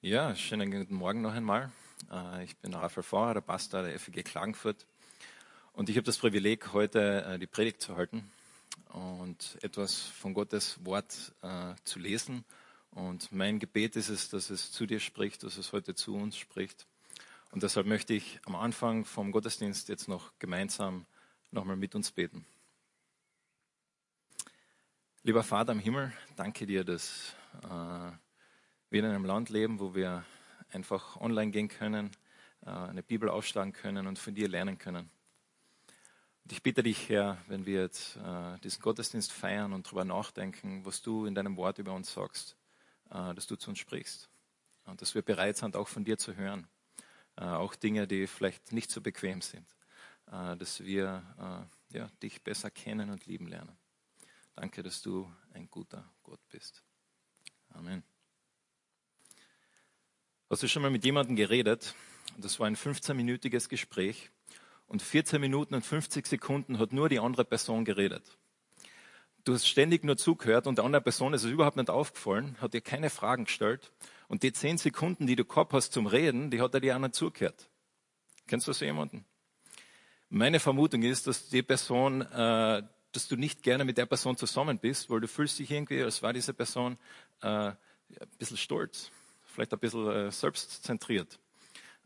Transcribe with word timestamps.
Ja, 0.00 0.36
schönen 0.36 0.70
guten 0.70 0.94
Morgen 0.94 1.22
noch 1.22 1.32
einmal. 1.32 1.72
Äh, 2.12 2.44
ich 2.44 2.56
bin 2.58 2.72
Raphael 2.72 3.02
Vorer, 3.02 3.34
der 3.34 3.40
Pastor 3.40 3.82
der 3.82 3.98
FEG 3.98 4.24
Klagenfurt. 4.24 4.86
Und 5.72 5.88
ich 5.88 5.96
habe 5.96 6.04
das 6.04 6.18
Privileg, 6.18 6.72
heute 6.72 7.24
äh, 7.24 7.36
die 7.36 7.48
Predigt 7.48 7.82
zu 7.82 7.96
halten 7.96 8.30
und 8.90 9.58
etwas 9.60 9.96
von 10.02 10.34
Gottes 10.34 10.78
Wort 10.86 11.32
äh, 11.42 11.74
zu 11.82 11.98
lesen. 11.98 12.44
Und 12.92 13.32
mein 13.32 13.58
Gebet 13.58 13.96
ist 13.96 14.08
es, 14.08 14.28
dass 14.28 14.50
es 14.50 14.70
zu 14.70 14.86
dir 14.86 15.00
spricht, 15.00 15.42
dass 15.42 15.58
es 15.58 15.72
heute 15.72 15.96
zu 15.96 16.14
uns 16.14 16.36
spricht. 16.36 16.86
Und 17.50 17.64
deshalb 17.64 17.88
möchte 17.88 18.14
ich 18.14 18.38
am 18.44 18.54
Anfang 18.54 19.04
vom 19.04 19.32
Gottesdienst 19.32 19.88
jetzt 19.88 20.06
noch 20.06 20.30
gemeinsam 20.38 21.06
nochmal 21.50 21.76
mit 21.76 21.96
uns 21.96 22.12
beten. 22.12 22.46
Lieber 25.24 25.42
Vater 25.42 25.72
im 25.72 25.80
Himmel, 25.80 26.12
danke 26.36 26.66
dir, 26.66 26.84
dass 26.84 27.34
wir 28.90 29.00
in 29.00 29.06
einem 29.06 29.24
Land 29.24 29.50
leben, 29.50 29.80
wo 29.80 29.94
wir 29.94 30.24
einfach 30.70 31.16
online 31.20 31.50
gehen 31.50 31.68
können, 31.68 32.10
äh, 32.64 32.70
eine 32.70 33.02
Bibel 33.02 33.28
aufschlagen 33.28 33.72
können 33.72 34.06
und 34.06 34.18
von 34.18 34.34
dir 34.34 34.48
lernen 34.48 34.78
können. 34.78 35.10
Und 36.44 36.52
ich 36.52 36.62
bitte 36.62 36.82
dich, 36.82 37.08
Herr, 37.10 37.38
wenn 37.48 37.66
wir 37.66 37.82
jetzt 37.82 38.16
äh, 38.16 38.58
diesen 38.60 38.80
Gottesdienst 38.80 39.32
feiern 39.32 39.72
und 39.72 39.86
darüber 39.86 40.04
nachdenken, 40.04 40.84
was 40.86 41.02
du 41.02 41.26
in 41.26 41.34
deinem 41.34 41.56
Wort 41.56 41.78
über 41.78 41.92
uns 41.92 42.12
sagst, 42.12 42.56
äh, 43.10 43.34
dass 43.34 43.46
du 43.46 43.56
zu 43.56 43.70
uns 43.70 43.78
sprichst. 43.78 44.30
Und 44.86 45.02
dass 45.02 45.14
wir 45.14 45.22
bereit 45.22 45.58
sind, 45.58 45.76
auch 45.76 45.88
von 45.88 46.04
dir 46.04 46.16
zu 46.16 46.34
hören. 46.34 46.66
Auch 47.36 47.76
Dinge, 47.76 48.08
die 48.08 48.26
vielleicht 48.26 48.72
nicht 48.72 48.90
so 48.90 49.02
bequem 49.02 49.42
sind. 49.42 49.66
Dass 50.24 50.82
wir 50.82 51.68
ja, 51.90 52.08
dich 52.22 52.42
besser 52.42 52.70
kennen 52.70 53.10
und 53.10 53.26
lieben 53.26 53.46
lernen. 53.46 53.76
Danke, 54.56 54.82
dass 54.82 55.02
du 55.02 55.30
ein 55.52 55.70
guter 55.70 56.10
Gott 56.22 56.40
bist. 56.48 56.82
Amen. 57.74 58.02
Hast 60.50 60.62
du 60.62 60.68
schon 60.68 60.80
mal 60.80 60.90
mit 60.90 61.04
jemandem 61.04 61.36
geredet? 61.36 61.94
Das 62.38 62.58
war 62.58 62.66
ein 62.66 62.74
15-minütiges 62.74 63.68
Gespräch 63.68 64.30
und 64.86 65.02
14 65.02 65.38
Minuten 65.42 65.74
und 65.74 65.84
50 65.84 66.26
Sekunden 66.26 66.78
hat 66.78 66.90
nur 66.90 67.10
die 67.10 67.18
andere 67.18 67.44
Person 67.44 67.84
geredet. 67.84 68.38
Du 69.44 69.52
hast 69.52 69.68
ständig 69.68 70.04
nur 70.04 70.16
zugehört 70.16 70.66
und 70.66 70.78
der 70.78 70.86
anderen 70.86 71.04
Person 71.04 71.34
ist 71.34 71.44
es 71.44 71.50
überhaupt 71.50 71.76
nicht 71.76 71.90
aufgefallen, 71.90 72.56
hat 72.62 72.72
dir 72.72 72.80
keine 72.80 73.10
Fragen 73.10 73.44
gestellt 73.44 73.92
und 74.28 74.42
die 74.42 74.50
10 74.50 74.78
Sekunden, 74.78 75.26
die 75.26 75.36
du 75.36 75.44
gehabt 75.44 75.74
hast 75.74 75.92
zum 75.92 76.06
Reden, 76.06 76.50
die 76.50 76.62
hat 76.62 76.72
er 76.72 76.80
dir 76.80 76.96
auch 76.96 77.00
nicht 77.00 77.14
zugehört. 77.14 77.68
Kennst 78.46 78.66
du 78.68 78.72
so 78.72 78.86
jemanden? 78.86 79.26
Meine 80.30 80.60
Vermutung 80.60 81.02
ist, 81.02 81.26
dass 81.26 81.50
die 81.50 81.62
Person, 81.62 82.22
äh, 82.22 82.82
dass 83.12 83.28
du 83.28 83.36
nicht 83.36 83.62
gerne 83.62 83.84
mit 83.84 83.98
der 83.98 84.06
Person 84.06 84.38
zusammen 84.38 84.78
bist, 84.78 85.10
weil 85.10 85.20
du 85.20 85.28
fühlst 85.28 85.58
dich 85.58 85.70
irgendwie, 85.70 86.02
als 86.02 86.22
war 86.22 86.32
diese 86.32 86.54
Person 86.54 86.96
äh, 87.42 87.48
ein 87.48 87.76
bisschen 88.38 88.56
stolz 88.56 89.10
vielleicht 89.58 89.72
ein 89.72 89.80
bisschen 89.80 90.08
äh, 90.08 90.30
selbstzentriert. 90.30 91.40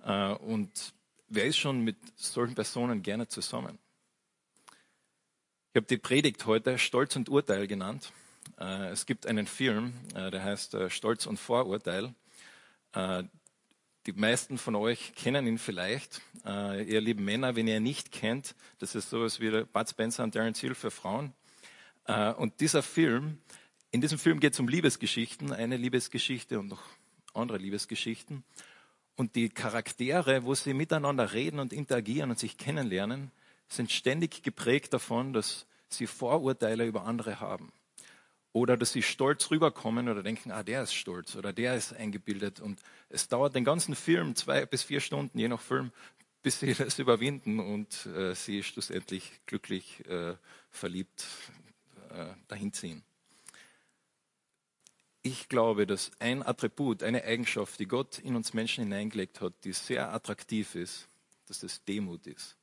Äh, 0.05 0.33
und 0.33 0.95
wer 1.29 1.45
ist 1.45 1.59
schon 1.59 1.83
mit 1.83 1.97
solchen 2.17 2.55
Personen 2.55 3.03
gerne 3.03 3.29
zusammen? 3.29 3.79
Ich 5.75 5.77
habe 5.77 5.87
die 5.87 5.99
Predigt 5.99 6.47
heute 6.47 6.79
Stolz 6.79 7.15
und 7.15 7.29
Urteil 7.29 7.67
genannt. 7.67 8.11
Äh, 8.59 8.89
es 8.89 9.05
gibt 9.05 9.27
einen 9.27 9.47
Film, 9.47 9.93
der 10.15 10.43
heißt 10.43 10.77
Stolz 10.89 11.27
und 11.27 11.39
Vorurteil. 11.39 12.15
Die 12.95 14.13
meisten 14.13 14.59
von 14.59 14.75
euch 14.75 15.15
kennen 15.15 15.47
ihn 15.47 15.59
vielleicht. 15.59 16.21
ihr 16.45 17.01
lieben 17.01 17.25
Männer, 17.25 17.57
wenn 17.57 17.69
ihr 17.69 17.79
ihn 17.79 17.83
nicht 17.83 18.13
kennt, 18.13 18.55
das 18.79 18.95
ist 18.95 19.09
sowas 19.09 19.41
wie 19.41 19.65
Bud 19.65 19.89
Spencer 19.89 20.25
und 20.25 20.35
Darren 20.35 20.53
Seal 20.53 20.75
für 20.75 20.91
Frauen. 20.91 21.33
und 22.37 22.61
dieser 22.61 22.83
Film, 22.83 23.39
in 23.91 24.03
diesem 24.03 24.19
Film 24.19 24.41
geht 24.41 24.53
es 24.53 24.61
um 24.61 24.69
Liebesgeschichten, 24.69 25.53
eine 25.53 25.79
Liebesgeschichte 25.79 26.59
und 26.59 26.69
noch 26.69 26.83
andere 27.35 27.59
Liebesgeschichten. 27.59 28.45
Und 29.17 29.37
die 29.37 29.51
Charaktere, 29.51 30.45
wo 30.45 30.55
sie 30.55 30.75
miteinander 30.75 31.33
reden 31.33 31.61
und 31.61 31.73
interagieren 31.73 32.31
und 32.31 32.39
sich 32.39 32.57
kennenlernen, 32.57 33.31
sind 33.69 33.91
ständig 33.91 34.43
geprägt 34.43 34.93
davon, 34.93 35.33
dass 35.33 35.67
sie 35.89 36.07
Vorurteile 36.07 36.87
über 36.87 37.05
andere 37.05 37.41
haben. 37.41 37.73
Oder 38.55 38.77
dass 38.77 38.93
sie 38.93 39.03
stolz 39.03 39.51
rüberkommen 39.51 40.09
oder 40.09 40.23
denken, 40.23 40.51
ah, 40.51 40.63
der 40.63 40.83
ist 40.83 40.95
stolz 40.95 41.37
oder 41.37 41.53
der 41.53 41.75
ist 41.75 41.95
eingebildet. 41.95 42.61
Und 42.61 42.81
es 43.09 43.29
dauert 43.29 43.55
den 43.55 43.65
ganzen 43.65 43.95
Film, 43.95 44.35
zwei 44.35 44.67
bis 44.67 44.83
vier 44.83 45.01
Stunden, 45.01 45.39
je 45.39 45.49
nach 45.49 45.61
Film, 45.61 45.91
bis 46.43 46.61
sie 46.61 46.75
das 46.79 46.99
überwinden 46.99 47.61
und 47.61 48.07
äh, 48.07 48.35
sie 48.35 48.63
schlussendlich 48.63 49.41
glücklich 49.47 50.07
äh, 50.07 50.35
verliebt 50.71 51.25
äh, 52.11 52.27
dahin 52.49 52.73
ziehen 52.73 53.03
ich 55.23 55.49
glaube, 55.49 55.87
dass 55.87 56.11
ein 56.19 56.45
Attribut, 56.45 57.03
eine 57.03 57.25
Eigenschaft, 57.25 57.79
die 57.79 57.87
Gott 57.87 58.19
in 58.19 58.35
uns 58.37 58.55
Menschen 58.55 58.85
hineingelegt 58.85 59.41
hat, 59.41 59.55
die 59.65 59.73
sehr 59.73 60.13
attraktiv 60.13 60.75
ist, 60.75 61.09
dass 61.47 61.61
das 61.61 61.85
Demut 61.85 62.27
ist. 62.27 62.57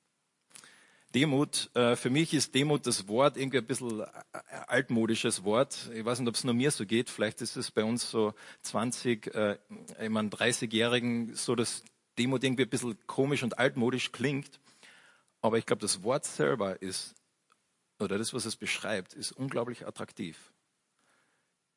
Demut, 1.16 1.72
äh, 1.76 1.96
für 1.96 2.12
mich 2.12 2.36
ist 2.36 2.54
Demut 2.54 2.86
das 2.86 3.08
Wort 3.08 3.36
irgendwie 3.36 3.58
ein 3.58 3.66
bisschen 3.66 4.04
altmodisches 4.68 5.44
Wort. 5.44 5.90
Ich 5.94 6.06
weiß 6.06 6.20
nicht, 6.20 6.28
ob 6.28 6.36
es 6.36 6.44
nur 6.44 6.54
mir 6.54 6.70
so 6.70 6.86
geht. 6.86 7.10
Vielleicht 7.10 7.42
ist 7.42 7.56
es 7.56 7.72
bei 7.72 7.84
uns 7.84 8.12
so 8.12 8.36
20, 8.62 9.34
äh, 9.34 9.58
ich 10.00 10.10
meine 10.10 10.30
30-Jährigen 10.30 11.34
so, 11.34 11.56
dass 11.56 11.84
Demut 12.20 12.44
irgendwie 12.44 12.64
ein 12.64 12.70
bisschen 12.70 12.98
komisch 13.08 13.42
und 13.42 13.58
altmodisch 13.58 14.12
klingt. 14.12 14.60
Aber 15.42 15.58
ich 15.58 15.66
glaube, 15.66 15.82
das 15.82 16.04
Wort 16.04 16.26
selber 16.26 16.80
ist, 16.82 17.16
oder 18.00 18.20
das, 18.20 18.34
was 18.34 18.46
es 18.46 18.56
beschreibt, 18.56 19.14
ist 19.14 19.32
unglaublich 19.32 19.88
attraktiv. 19.88 20.38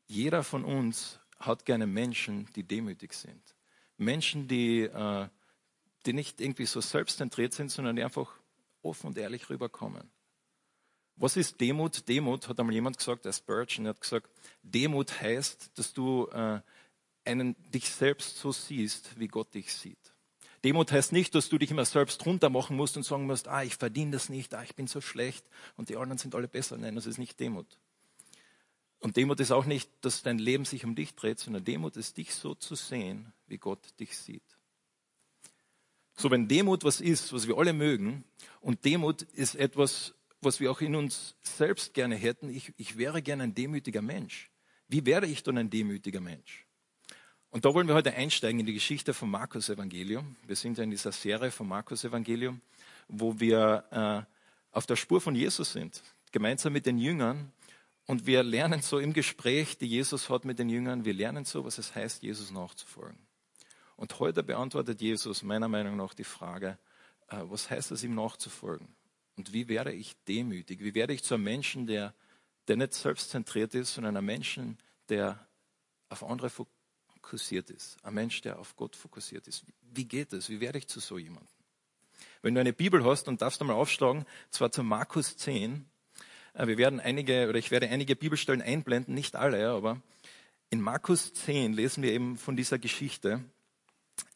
Jeder 0.07 0.43
von 0.45 0.65
uns 0.65 1.21
hat 1.39 1.65
gerne 1.65 1.87
Menschen, 1.87 2.49
die 2.55 2.63
demütig 2.63 3.15
sind. 3.15 3.43
Menschen, 3.97 4.49
die, 4.49 4.83
äh, 4.83 5.29
die 6.07 6.13
nicht 6.13 6.41
irgendwie 6.41 6.67
so 6.67 6.81
selbstzentriert 6.81 7.53
sind, 7.53 7.71
sondern 7.71 7.97
die 7.97 8.03
einfach 8.03 8.33
offen 8.83 9.09
und 9.09 9.19
ehrlich 9.19 9.49
rüberkommen. 9.49 10.11
Was 11.17 11.37
ist 11.37 11.61
Demut? 11.61 12.09
Demut 12.09 12.49
hat 12.49 12.59
einmal 12.59 12.75
jemand 12.75 12.99
gesagt, 12.99 13.25
der 13.25 13.33
Spurgeon 13.33 13.87
hat 13.87 14.01
gesagt, 14.01 14.29
Demut 14.63 15.21
heißt, 15.21 15.79
dass 15.79 15.93
du 15.93 16.27
äh, 16.29 16.61
einen, 17.25 17.55
dich 17.71 17.91
selbst 17.91 18.39
so 18.39 18.51
siehst, 18.51 19.19
wie 19.19 19.29
Gott 19.29 19.55
dich 19.55 19.73
sieht. 19.73 19.99
Demut 20.65 20.93
heißt 20.93 21.13
nicht, 21.13 21.35
dass 21.35 21.49
du 21.49 21.59
dich 21.59 21.71
immer 21.71 21.85
selbst 21.85 22.25
runter 22.25 22.49
machen 22.49 22.77
musst 22.77 22.97
und 22.97 23.03
sagen 23.03 23.27
musst, 23.27 23.49
ah, 23.49 23.63
ich 23.63 23.77
verdiene 23.77 24.13
das 24.13 24.29
nicht, 24.29 24.55
ah, 24.55 24.63
ich 24.63 24.75
bin 24.75 24.87
so 24.87 25.01
schlecht 25.01 25.45
und 25.77 25.89
die 25.89 25.97
anderen 25.97 26.19
sind 26.19 26.35
alle 26.35 26.49
besser. 26.49 26.79
Nein, 26.79 26.95
das 26.95 27.07
ist 27.07 27.19
nicht 27.19 27.39
Demut. 27.41 27.67
Und 29.03 29.17
Demut 29.17 29.41
ist 29.41 29.51
auch 29.51 29.65
nicht, 29.65 29.91
dass 30.03 30.23
dein 30.23 30.39
Leben 30.39 30.65
sich 30.65 30.85
um 30.85 30.95
dich 30.95 31.17
dreht, 31.17 31.41
sondern 31.41 31.65
Demut 31.65 31.97
ist, 31.97 32.17
dich 32.17 32.33
so 32.33 32.55
zu 32.55 32.77
sehen, 32.77 33.33
wie 33.49 33.59
Gott 33.59 33.81
dich 33.99 34.17
sieht. 34.17 34.45
So, 36.15 36.31
wenn 36.31 36.47
Demut 36.47 36.85
was 36.85 37.01
ist, 37.01 37.33
was 37.33 37.49
wir 37.49 37.59
alle 37.59 37.73
mögen, 37.73 38.25
und 38.61 38.85
Demut 38.85 39.23
ist 39.23 39.57
etwas, 39.57 40.15
was 40.41 40.61
wir 40.61 40.71
auch 40.71 40.81
in 40.81 40.95
uns 40.95 41.35
selbst 41.43 41.95
gerne 41.95 42.15
hätten, 42.15 42.49
ich, 42.49 42.73
ich 42.77 42.97
wäre 42.97 43.23
gerne 43.23 43.43
ein 43.43 43.55
demütiger 43.57 44.03
Mensch. 44.03 44.51
Wie 44.87 45.05
wäre 45.05 45.27
ich 45.27 45.43
dann 45.43 45.59
ein 45.59 45.69
demütiger 45.69 46.21
Mensch? 46.21 46.65
Und 47.51 47.65
da 47.65 47.75
wollen 47.75 47.89
wir 47.89 47.95
heute 47.95 48.15
einsteigen 48.15 48.61
in 48.61 48.67
die 48.67 48.75
Geschichte 48.75 49.15
vom 49.15 49.33
Markus 49.33 49.69
Evangelium. 49.69 50.37
Wir 50.47 50.55
sind 50.55 50.79
ja 50.79 50.85
in 50.85 50.91
dieser 50.93 51.11
Serie 51.11 51.51
vom 51.51 51.67
Markus 51.67 52.05
Evangelium, 52.05 52.61
wo 53.09 53.41
wir 53.41 53.85
äh, 53.91 54.33
auf 54.71 54.87
der 54.87 54.95
Spur 54.97 55.21
von 55.21 55.35
Jesus 55.35 55.73
sind, 55.73 56.03
gemeinsam 56.31 56.73
mit 56.73 56.87
den 56.87 56.99
Jüngern 56.99 57.51
und 58.13 58.27
wir 58.27 58.43
lernen 58.43 58.83
so 58.83 58.99
im 58.99 59.15
Gespräch, 59.15 59.79
die 59.79 59.87
Jesus 59.87 60.29
hat 60.29 60.45
mit 60.45 60.59
den 60.59 60.69
Jüngern, 60.69 61.07
wir 61.07 61.15
lernen 61.15 61.47
so, 61.47 61.65
was 61.65 61.79
es 61.79 61.95
heißt, 61.95 62.23
Jesus 62.23 62.51
nachzufolgen. 62.51 63.19
Und 63.97 64.19
heute 64.19 64.43
beantwortet 64.43 65.01
Jesus 65.01 65.43
meiner 65.43 65.67
Meinung 65.67 65.97
nach 65.97 66.13
die 66.13 66.23
Frage, 66.23 66.79
äh, 67.29 67.39
was 67.45 67.71
heißt 67.71 67.91
es, 67.91 68.05
ihm 68.05 68.15
nachzufolgen? 68.15 68.95
Und 69.39 69.55
wie 69.55 69.67
werde 69.67 69.93
ich 69.93 70.15
demütig? 70.29 70.81
Wie 70.81 70.95
werde 70.95 71.15
ich 71.15 71.25
zu 71.25 71.37
einem 71.37 71.45
Menschen, 71.45 71.87
der, 71.87 72.13
der 72.69 72.77
nicht 72.77 72.93
selbstzentriert 72.93 73.75
ist, 73.75 73.95
sondern 73.95 74.15
einem 74.15 74.27
Menschen, 74.27 74.77
der 75.09 75.47
auf 76.11 76.23
andere 76.23 76.51
fokussiert 76.51 77.71
ist? 77.71 77.97
Ein 78.05 78.13
Mensch, 78.13 78.43
der 78.43 78.59
auf 78.59 78.77
Gott 78.77 78.95
fokussiert 78.95 79.49
ist. 79.49 79.65
Wie 79.81 80.05
geht 80.05 80.35
es? 80.35 80.51
Wie 80.51 80.61
werde 80.61 80.77
ich 80.77 80.87
zu 80.87 81.01
so 81.01 81.17
jemandem? 81.17 81.49
Wenn 82.43 82.55
du 82.55 82.61
eine 82.61 82.75
Bibel 82.75 83.07
hast 83.07 83.27
und 83.27 83.41
darfst 83.41 83.63
einmal 83.63 83.77
aufschlagen, 83.77 84.27
zwar 84.51 84.71
zu 84.71 84.83
Markus 84.83 85.39
10, 85.39 85.73
äh, 85.73 85.92
wir 86.55 86.79
werden 86.79 87.01
einige, 87.01 87.49
oder 87.49 87.59
ich 87.59 87.71
werde 87.71 87.89
einige 87.89 88.17
Bibelstellen 88.17 88.63
einblenden, 88.63 89.15
nicht 89.15 89.37
alle, 89.37 89.71
aber 89.71 90.01
in 90.71 90.81
Markus 90.81 91.33
10 91.35 91.73
lesen 91.73 92.03
wir 92.03 92.13
eben 92.13 92.37
von 92.37 92.57
dieser 92.57 92.79
Geschichte 92.79 93.43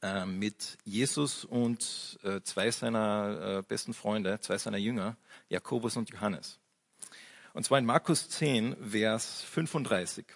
äh, 0.03 0.25
mit 0.25 0.79
Jesus 0.85 1.45
und 1.45 2.19
äh, 2.23 2.41
zwei 2.43 2.71
seiner 2.71 3.63
besten 3.63 3.95
Freunde, 3.95 4.41
zwei 4.41 4.59
seiner 4.59 4.79
Jünger, 4.79 5.17
Jakobus 5.49 5.97
und 5.97 6.11
Johannes. 6.11 6.59
Und 7.53 7.65
zwar 7.65 7.79
in 7.79 7.87
Markus 7.87 8.29
10, 8.29 8.77
Vers 8.91 9.43
35. 9.43 10.27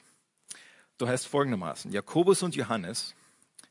Da 0.98 1.06
heißt 1.06 1.26
folgendermaßen, 1.26 1.92
Jakobus 1.92 2.42
und 2.42 2.56
Johannes, 2.56 3.14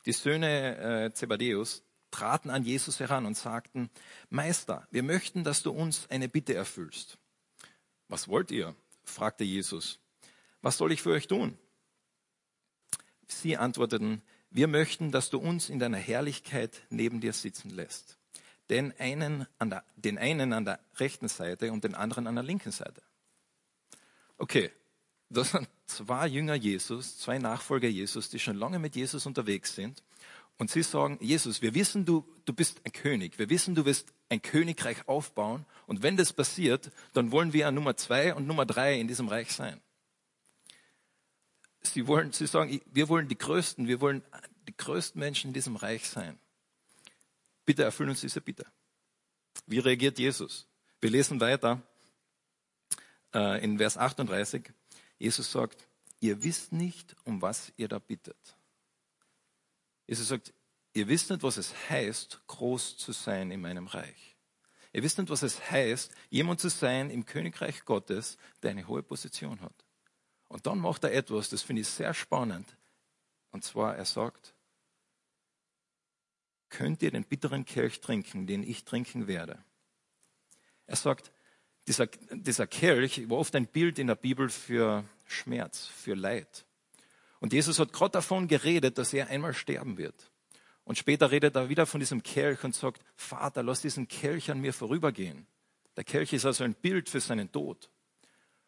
die 0.06 0.13
Söhne 0.13 1.11
Zebedeus, 1.13 1.83
traten 2.11 2.50
an 2.50 2.63
Jesus 2.63 3.00
heran 3.00 3.25
und 3.25 3.38
sagten, 3.38 3.89
Meister, 4.29 4.88
wir 4.91 5.03
möchten, 5.03 5.44
dass 5.44 5.63
du 5.63 5.71
uns 5.71 6.09
eine 6.09 6.29
Bitte 6.29 6.56
erfüllst. 6.56 7.17
Was 8.09 8.27
wollt 8.27 8.51
ihr? 8.51 8.75
fragte 9.03 9.44
Jesus. 9.44 10.00
Was 10.61 10.77
soll 10.77 10.91
ich 10.91 11.01
für 11.01 11.11
euch 11.11 11.27
tun? 11.27 11.57
Sie 13.27 13.56
antworteten, 13.56 14.21
wir 14.50 14.67
möchten, 14.67 15.11
dass 15.11 15.29
du 15.29 15.38
uns 15.38 15.69
in 15.69 15.79
deiner 15.79 15.97
Herrlichkeit 15.97 16.81
neben 16.89 17.21
dir 17.21 17.33
sitzen 17.33 17.69
lässt. 17.69 18.17
Den 18.69 18.94
einen, 19.00 19.47
an 19.57 19.69
der, 19.69 19.83
den 19.95 20.17
einen 20.17 20.53
an 20.53 20.65
der 20.65 20.79
rechten 20.97 21.27
Seite 21.27 21.71
und 21.71 21.83
den 21.83 21.95
anderen 21.95 22.27
an 22.27 22.35
der 22.35 22.44
linken 22.44 22.71
Seite. 22.71 23.01
Okay, 24.38 24.71
das 25.29 25.51
sind 25.51 25.69
zwei 25.85 26.27
Jünger 26.27 26.56
Jesus, 26.56 27.17
zwei 27.19 27.38
Nachfolger 27.38 27.88
Jesus, 27.88 28.29
die 28.29 28.39
schon 28.39 28.57
lange 28.57 28.79
mit 28.79 28.95
Jesus 28.95 29.25
unterwegs 29.25 29.75
sind. 29.75 30.03
Und 30.57 30.71
sie 30.71 30.83
sagen, 30.83 31.17
Jesus, 31.21 31.61
wir 31.61 31.73
wissen, 31.73 32.06
du, 32.06 32.27
du 32.45 32.53
bist 32.53 32.81
ein 32.83 32.91
König. 32.91 33.38
Wir 33.39 33.50
wissen, 33.50 33.75
du 33.75 33.85
wirst 33.85 34.07
ein 34.30 34.42
Königreich 34.42 35.08
aufbauen. 35.08 35.66
Und 35.88 36.04
wenn 36.04 36.18
das 36.18 36.34
passiert, 36.34 36.92
dann 37.14 37.31
wollen 37.31 37.54
wir 37.54 37.68
an 37.68 37.76
Nummer 37.76 37.98
zwei 37.98 38.34
und 38.34 38.48
Nummer 38.48 38.66
drei 38.66 39.00
in 39.00 39.08
diesem 39.08 39.28
Reich 39.28 39.52
sein. 39.52 39.81
Sie 41.81 42.08
wollen, 42.08 42.31
sie 42.31 42.46
sagen, 42.46 42.80
wir 42.92 43.10
wollen 43.10 43.28
die 43.28 43.38
Größten, 43.38 43.88
wir 43.88 44.02
wollen 44.02 44.24
die 44.68 44.76
größten 44.76 45.20
Menschen 45.20 45.50
in 45.50 45.54
diesem 45.54 45.76
Reich 45.76 46.08
sein. 46.08 46.38
Bitte 47.66 47.84
erfüllen 47.84 48.10
uns 48.10 48.22
diese 48.22 48.42
Bitte. 48.42 48.66
Wie 49.66 49.80
reagiert 49.80 50.20
Jesus? 50.20 50.68
Wir 51.02 51.10
lesen 51.10 51.40
weiter 51.40 51.81
äh, 53.34 53.64
in 53.64 53.78
Vers 53.78 53.98
38. 53.98 54.72
Jesus 55.18 55.52
sagt, 55.52 55.88
ihr 56.20 56.44
wisst 56.44 56.72
nicht, 56.72 57.16
um 57.24 57.42
was 57.42 57.72
ihr 57.78 57.88
da 57.88 58.00
bittet. 58.00 58.38
Jesus 60.08 60.28
sagt, 60.28 60.54
ihr 61.00 61.07
wisst 61.07 61.30
nicht, 61.30 61.44
was 61.44 61.57
es 61.57 61.74
heißt, 61.90 62.42
groß 62.48 62.98
zu 62.98 63.12
sein 63.12 63.51
in 63.51 63.62
meinem 63.62 63.88
Reich. 63.88 64.36
Ihr 64.92 65.04
wisst 65.04 65.18
nicht, 65.18 65.30
was 65.30 65.44
es 65.44 65.72
heißt, 65.72 66.12
jemand 66.30 66.60
zu 66.60 66.69
sein 66.69 67.10
im 67.10 67.25
Königreich 67.25 67.86
Gottes, 67.86 68.38
der 68.62 68.72
eine 68.72 68.88
hohe 68.88 69.04
Position 69.04 69.62
hat. 69.62 69.86
Und 70.48 70.66
dann 70.66 70.80
macht 70.80 71.04
er 71.04 71.13
etwas, 71.13 71.50
das 71.50 71.62
finde 71.62 71.84
ich 71.84 71.88
sehr 71.88 72.13
spannend. 72.13 72.75
Und 73.51 73.63
zwar, 73.63 73.96
er 73.96 74.06
sagt, 74.06 74.54
könnt 76.69 77.02
ihr 77.02 77.12
den 77.12 77.24
bitteren 77.24 77.66
Kelch 77.66 78.02
trinken, 78.02 78.45
den 78.45 78.63
ich 78.63 78.84
trinken 78.84 79.28
werde? 79.28 79.63
Er 80.86 80.95
sagt, 80.95 81.31
dieser, 81.88 82.07
dieser 82.07 82.68
Kelch 82.68 83.30
war 83.30 83.38
oft 83.38 83.56
ein 83.56 83.68
Bild 83.68 84.00
in 84.00 84.07
der 84.07 84.16
Bibel 84.16 84.50
für 84.50 85.06
Schmerz, 85.25 85.86
für 85.86 86.16
Leid. 86.16 86.66
Und 87.40 87.54
Jesus 87.54 87.80
hat 87.80 87.94
gerade 87.94 88.12
davon 88.12 88.48
geredet, 88.48 88.98
dass 88.98 89.13
er 89.13 89.28
einmal 89.28 89.54
sterben 89.54 89.98
wird. 89.98 90.30
Und 90.89 90.97
später 90.97 91.30
redet 91.30 91.56
er 91.56 91.69
wieder 91.69 91.86
von 91.86 92.00
diesem 92.00 92.24
Kelch 92.24 92.63
und 92.63 92.74
sagt, 92.74 93.03
Vater, 93.15 93.62
lass 93.62 93.81
diesen 93.81 94.07
Kelch 94.07 94.50
an 94.50 94.59
mir 94.59 94.74
vorübergehen. 94.74 95.45
Der 95.95 96.03
Kelch 96.03 96.33
ist 96.33 96.47
also 96.47 96.63
ein 96.63 96.74
Bild 96.74 97.09
für 97.09 97.19
seinen 97.19 97.51
Tod. 97.51 97.91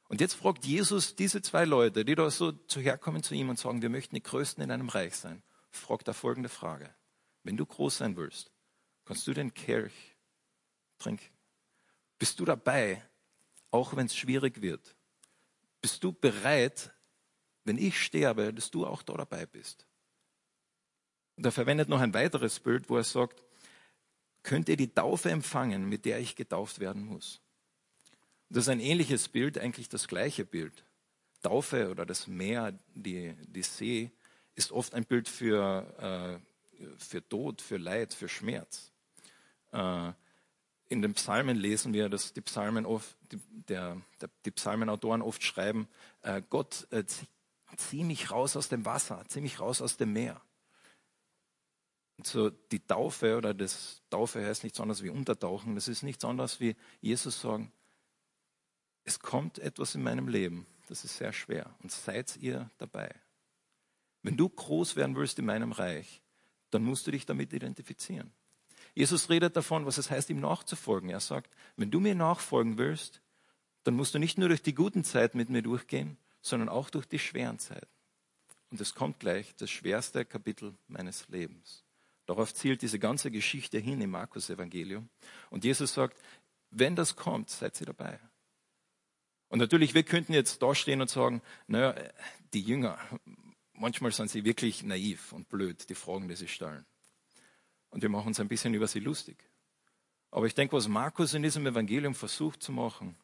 Und 0.07 0.21
jetzt 0.21 0.35
fragt 0.35 0.63
Jesus 0.63 1.15
diese 1.15 1.41
zwei 1.41 1.65
Leute, 1.65 2.05
die 2.05 2.13
da 2.13 2.29
so 2.29 2.51
zuherkommen 2.51 3.23
zu 3.23 3.33
ihm 3.33 3.49
und 3.49 3.57
sagen, 3.57 3.81
wir 3.81 3.89
möchten 3.89 4.13
die 4.13 4.21
Größten 4.21 4.63
in 4.63 4.69
einem 4.69 4.89
Reich 4.89 5.15
sein, 5.15 5.41
fragt 5.71 6.07
er 6.09 6.13
folgende 6.13 6.49
Frage. 6.49 6.93
Wenn 7.41 7.57
du 7.57 7.65
groß 7.65 7.97
sein 7.97 8.15
willst, 8.15 8.51
kannst 9.05 9.25
du 9.25 9.33
den 9.33 9.55
Kelch 9.55 10.15
trinken? 10.99 11.25
Bist 12.19 12.39
du 12.39 12.45
dabei, 12.45 13.01
auch 13.71 13.95
wenn 13.95 14.05
es 14.05 14.15
schwierig 14.15 14.61
wird? 14.61 14.95
Bist 15.81 16.03
du 16.03 16.11
bereit, 16.11 16.91
wenn 17.63 17.79
ich 17.79 17.99
sterbe, 17.99 18.53
dass 18.53 18.69
du 18.69 18.85
auch 18.85 19.01
da 19.01 19.15
dabei 19.15 19.47
bist? 19.47 19.87
Und 21.41 21.45
er 21.45 21.51
verwendet 21.51 21.89
noch 21.89 22.01
ein 22.01 22.13
weiteres 22.13 22.59
Bild, 22.59 22.87
wo 22.87 22.97
er 22.97 23.03
sagt, 23.03 23.41
könnt 24.43 24.69
ihr 24.69 24.77
die 24.77 24.93
Taufe 24.93 25.31
empfangen, 25.31 25.89
mit 25.89 26.05
der 26.05 26.19
ich 26.19 26.35
getauft 26.35 26.79
werden 26.79 27.03
muss? 27.03 27.41
Das 28.49 28.65
ist 28.65 28.69
ein 28.69 28.79
ähnliches 28.79 29.27
Bild, 29.27 29.57
eigentlich 29.57 29.89
das 29.89 30.07
gleiche 30.07 30.45
Bild. 30.45 30.85
Taufe 31.41 31.89
oder 31.89 32.05
das 32.05 32.27
Meer, 32.27 32.77
die, 32.93 33.33
die 33.47 33.63
See, 33.63 34.11
ist 34.53 34.71
oft 34.71 34.93
ein 34.93 35.03
Bild 35.03 35.27
für, 35.27 36.39
äh, 36.77 36.85
für 36.99 37.27
Tod, 37.27 37.63
für 37.63 37.77
Leid, 37.77 38.13
für 38.13 38.29
Schmerz. 38.29 38.91
Äh, 39.71 40.11
in 40.89 41.01
den 41.01 41.15
Psalmen 41.15 41.57
lesen 41.57 41.91
wir, 41.91 42.07
dass 42.07 42.33
die 42.33 42.41
Psalmen 42.41 42.85
oft, 42.85 43.17
die, 43.31 43.41
der, 43.67 43.99
der, 44.21 44.29
die 44.45 44.51
Psalmenautoren 44.51 45.23
oft 45.23 45.41
schreiben, 45.41 45.87
äh, 46.21 46.43
Gott, 46.47 46.85
äh, 46.91 47.03
zieh, 47.03 47.25
zieh 47.77 48.03
mich 48.03 48.29
raus 48.29 48.55
aus 48.55 48.69
dem 48.69 48.85
Wasser, 48.85 49.25
zieh 49.27 49.41
mich 49.41 49.59
raus 49.59 49.81
aus 49.81 49.97
dem 49.97 50.13
Meer. 50.13 50.39
So 52.23 52.49
die 52.49 52.85
Taufe 52.85 53.37
oder 53.37 53.53
das 53.53 54.01
Taufe 54.09 54.45
heißt 54.45 54.63
nichts 54.63 54.79
anderes 54.79 55.03
wie 55.03 55.09
Untertauchen. 55.09 55.75
Das 55.75 55.87
ist 55.87 56.03
nichts 56.03 56.23
anderes 56.23 56.59
wie 56.59 56.75
Jesus 57.01 57.41
sagen, 57.41 57.71
es 59.03 59.19
kommt 59.19 59.59
etwas 59.59 59.95
in 59.95 60.03
meinem 60.03 60.27
Leben, 60.27 60.67
das 60.87 61.03
ist 61.03 61.17
sehr 61.17 61.33
schwer. 61.33 61.75
Und 61.81 61.91
seid 61.91 62.37
ihr 62.37 62.69
dabei? 62.77 63.13
Wenn 64.21 64.37
du 64.37 64.47
groß 64.47 64.95
werden 64.95 65.15
willst 65.15 65.39
in 65.39 65.45
meinem 65.45 65.71
Reich, 65.71 66.21
dann 66.69 66.83
musst 66.83 67.07
du 67.07 67.11
dich 67.11 67.25
damit 67.25 67.53
identifizieren. 67.53 68.31
Jesus 68.93 69.29
redet 69.29 69.55
davon, 69.55 69.85
was 69.85 69.97
es 69.97 70.11
heißt, 70.11 70.29
ihm 70.29 70.39
nachzufolgen. 70.39 71.09
Er 71.09 71.19
sagt, 71.19 71.51
wenn 71.75 71.91
du 71.91 71.99
mir 71.99 72.15
nachfolgen 72.15 72.77
willst, 72.77 73.21
dann 73.83 73.95
musst 73.95 74.13
du 74.13 74.19
nicht 74.19 74.37
nur 74.37 74.49
durch 74.49 74.61
die 74.61 74.75
guten 74.75 75.03
Zeiten 75.03 75.37
mit 75.37 75.49
mir 75.49 75.61
durchgehen, 75.61 76.17
sondern 76.41 76.69
auch 76.69 76.89
durch 76.89 77.05
die 77.05 77.19
schweren 77.19 77.57
Zeiten. 77.57 77.87
Und 78.69 78.79
es 78.79 78.93
kommt 78.93 79.19
gleich 79.19 79.55
das 79.55 79.69
schwerste 79.69 80.23
Kapitel 80.25 80.75
meines 80.87 81.27
Lebens. 81.29 81.83
Darauf 82.31 82.53
zielt 82.53 82.81
diese 82.81 82.97
ganze 82.97 83.29
Geschichte 83.29 83.77
hin 83.77 83.99
im 83.99 84.11
Markus 84.11 84.49
Evangelium. 84.49 85.09
Und 85.49 85.65
Jesus 85.65 85.93
sagt, 85.93 86.17
wenn 86.69 86.95
das 86.95 87.17
kommt, 87.17 87.49
seid 87.49 87.77
ihr 87.81 87.87
dabei. 87.87 88.21
Und 89.49 89.59
natürlich, 89.59 89.93
wir 89.93 90.03
könnten 90.03 90.31
jetzt 90.31 90.63
da 90.63 90.73
stehen 90.73 91.01
und 91.01 91.09
sagen, 91.09 91.41
naja, 91.67 91.93
die 92.53 92.61
Jünger, 92.61 92.97
manchmal 93.73 94.13
sind 94.13 94.31
sie 94.31 94.45
wirklich 94.45 94.81
naiv 94.81 95.33
und 95.33 95.49
blöd, 95.49 95.89
die 95.89 95.93
Fragen, 95.93 96.29
die 96.29 96.37
sie 96.37 96.47
stellen. 96.47 96.85
Und 97.89 98.01
wir 98.01 98.07
machen 98.07 98.27
uns 98.27 98.39
ein 98.39 98.47
bisschen 98.47 98.73
über 98.73 98.87
sie 98.87 99.01
lustig. 99.01 99.35
Aber 100.29 100.45
ich 100.45 100.55
denke, 100.55 100.77
was 100.77 100.87
Markus 100.87 101.33
in 101.33 101.43
diesem 101.43 101.67
Evangelium 101.67 102.15
versucht 102.15 102.63
zu 102.63 102.71
machen, 102.71 103.17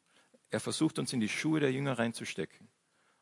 er 0.49 0.59
versucht 0.59 0.99
uns 0.99 1.13
in 1.13 1.21
die 1.21 1.29
Schuhe 1.29 1.61
der 1.61 1.71
Jünger 1.71 1.97
reinzustecken. 1.97 2.67